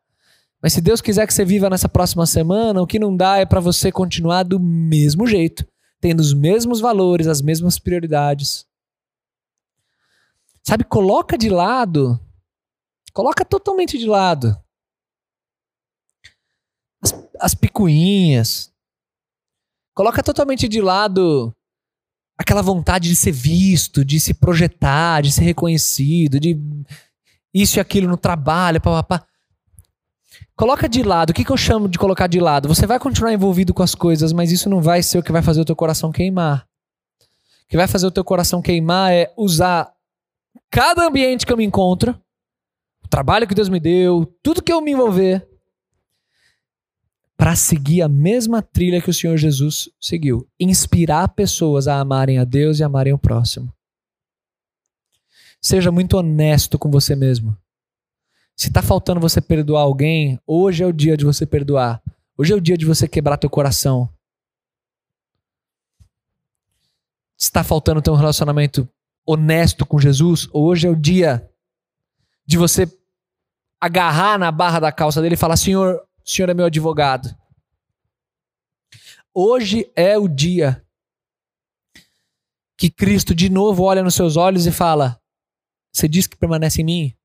[0.65, 3.45] Mas se Deus quiser que você viva nessa próxima semana, o que não dá é
[3.45, 5.69] para você continuar do mesmo jeito,
[6.01, 8.65] tendo os mesmos valores, as mesmas prioridades.
[10.63, 12.19] Sabe, coloca de lado,
[13.13, 14.59] coloca totalmente de lado
[17.03, 18.73] as, as picuinhas,
[19.95, 21.55] coloca totalmente de lado
[22.39, 26.59] aquela vontade de ser visto, de se projetar, de ser reconhecido, de
[27.53, 29.29] isso e aquilo no trabalho, papapá.
[30.57, 31.31] Coloca de lado.
[31.31, 32.69] O que, que eu chamo de colocar de lado?
[32.69, 35.43] Você vai continuar envolvido com as coisas, mas isso não vai ser o que vai
[35.43, 36.67] fazer o teu coração queimar.
[37.65, 39.93] O que vai fazer o teu coração queimar é usar
[40.71, 42.19] cada ambiente que eu me encontro,
[43.03, 45.47] o trabalho que Deus me deu, tudo que eu me envolver,
[47.37, 50.49] para seguir a mesma trilha que o Senhor Jesus seguiu.
[50.59, 53.73] Inspirar pessoas a amarem a Deus e amarem o próximo.
[55.61, 57.57] Seja muito honesto com você mesmo.
[58.57, 62.01] Se tá faltando você perdoar alguém, hoje é o dia de você perdoar.
[62.37, 64.09] Hoje é o dia de você quebrar teu coração.
[67.37, 68.89] Se está faltando ter um relacionamento
[69.27, 71.51] honesto com Jesus, hoje é o dia
[72.47, 72.87] de você
[73.81, 77.37] agarrar na barra da calça dele e falar: Senhor, o Senhor é meu advogado.
[79.33, 80.85] Hoje é o dia
[82.79, 85.21] que Cristo de novo olha nos seus olhos e fala:
[85.93, 87.17] Você diz que permanece em mim?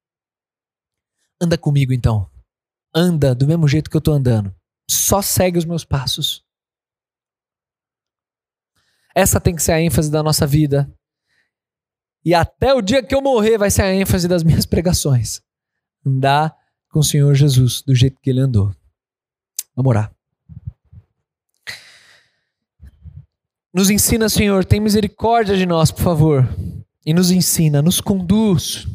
[1.41, 2.29] Anda comigo então.
[2.93, 4.53] Anda do mesmo jeito que eu tô andando.
[4.89, 6.43] Só segue os meus passos.
[9.15, 10.91] Essa tem que ser a ênfase da nossa vida.
[12.25, 15.41] E até o dia que eu morrer vai ser a ênfase das minhas pregações.
[16.05, 16.55] Andar
[16.89, 18.73] com o Senhor Jesus do jeito que ele andou.
[19.75, 20.13] Vamos orar.
[23.73, 26.49] Nos ensina, Senhor, tem misericórdia de nós, por favor.
[27.05, 28.87] E nos ensina, nos conduz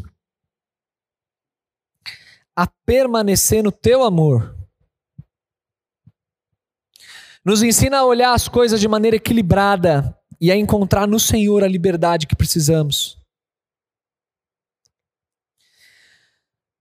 [2.57, 4.57] a permanecer no teu amor.
[7.45, 11.69] Nos ensina a olhar as coisas de maneira equilibrada e a encontrar no Senhor a
[11.69, 13.19] liberdade que precisamos.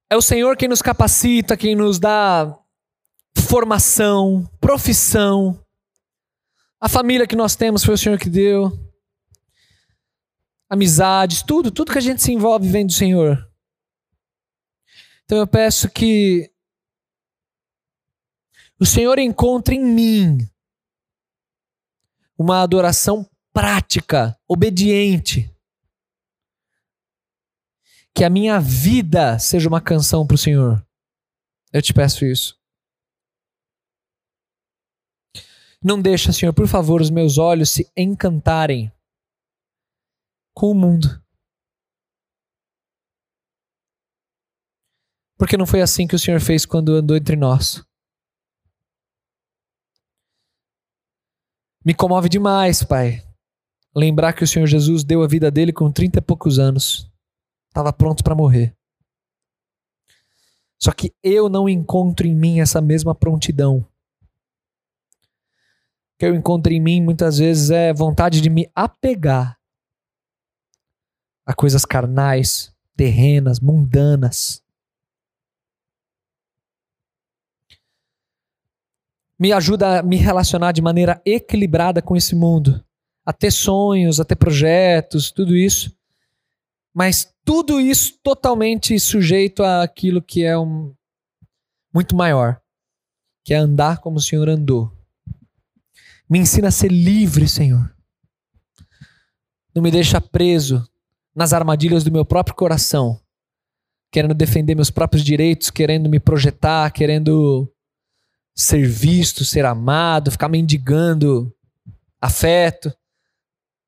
[0.09, 2.57] É o Senhor quem nos capacita, quem nos dá
[3.35, 5.59] formação, profissão.
[6.79, 8.71] A família que nós temos foi o Senhor que deu.
[10.69, 13.52] Amizades, tudo, tudo que a gente se envolve vem do Senhor.
[15.25, 16.51] Então eu peço que
[18.79, 20.37] o Senhor encontre em mim
[22.37, 25.49] uma adoração prática, obediente.
[28.13, 30.85] Que a minha vida seja uma canção para o Senhor.
[31.71, 32.59] Eu te peço isso.
[35.81, 38.91] Não deixa, Senhor, por favor, os meus olhos se encantarem
[40.53, 41.22] com o mundo.
[45.37, 47.83] Porque não foi assim que o Senhor fez quando andou entre nós.
[51.85, 53.21] Me comove demais, Pai,
[53.93, 57.11] lembrar que o Senhor Jesus deu a vida dele com 30 e poucos anos.
[57.67, 58.73] Estava pronto para morrer.
[60.81, 63.79] Só que eu não encontro em mim essa mesma prontidão.
[66.13, 69.59] O que eu encontro em mim muitas vezes é vontade de me apegar
[71.45, 74.62] a coisas carnais, terrenas, mundanas.
[79.43, 82.81] Me ajuda a me relacionar de maneira equilibrada com esse mundo,
[83.25, 85.93] a ter sonhos, a ter projetos, tudo isso.
[86.93, 90.95] Mas tudo isso totalmente sujeito àquilo que é um
[91.93, 92.61] muito maior,
[93.43, 94.89] que é andar como o Senhor andou.
[96.29, 97.93] Me ensina a ser livre, Senhor.
[99.75, 100.87] Não me deixa preso
[101.35, 103.19] nas armadilhas do meu próprio coração,
[104.09, 107.69] querendo defender meus próprios direitos, querendo me projetar, querendo
[108.55, 111.53] ser visto, ser amado, ficar mendigando
[112.21, 112.93] afeto.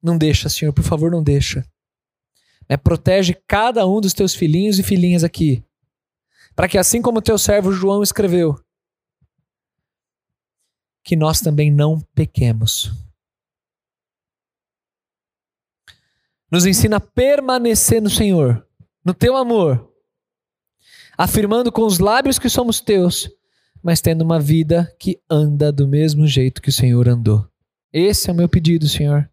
[0.01, 1.66] Não deixa, Senhor, por favor, não deixa.
[2.68, 5.63] É, protege cada um dos teus filhinhos e filhinhas aqui.
[6.55, 8.59] Para que, assim como teu servo João escreveu,
[11.03, 13.05] que nós também não pequemos.
[16.55, 18.66] nos ensina a permanecer no Senhor,
[19.03, 19.91] no teu amor,
[21.18, 23.30] afirmando com os lábios que somos teus,
[23.86, 27.47] mas tendo uma vida que anda do mesmo jeito que o Senhor andou.
[27.93, 29.29] Esse é o meu pedido, Senhor.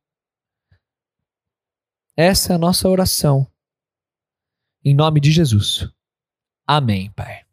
[2.14, 3.50] Essa é a nossa oração.
[4.84, 5.88] Em nome de Jesus.
[6.66, 7.46] Amém, Pai.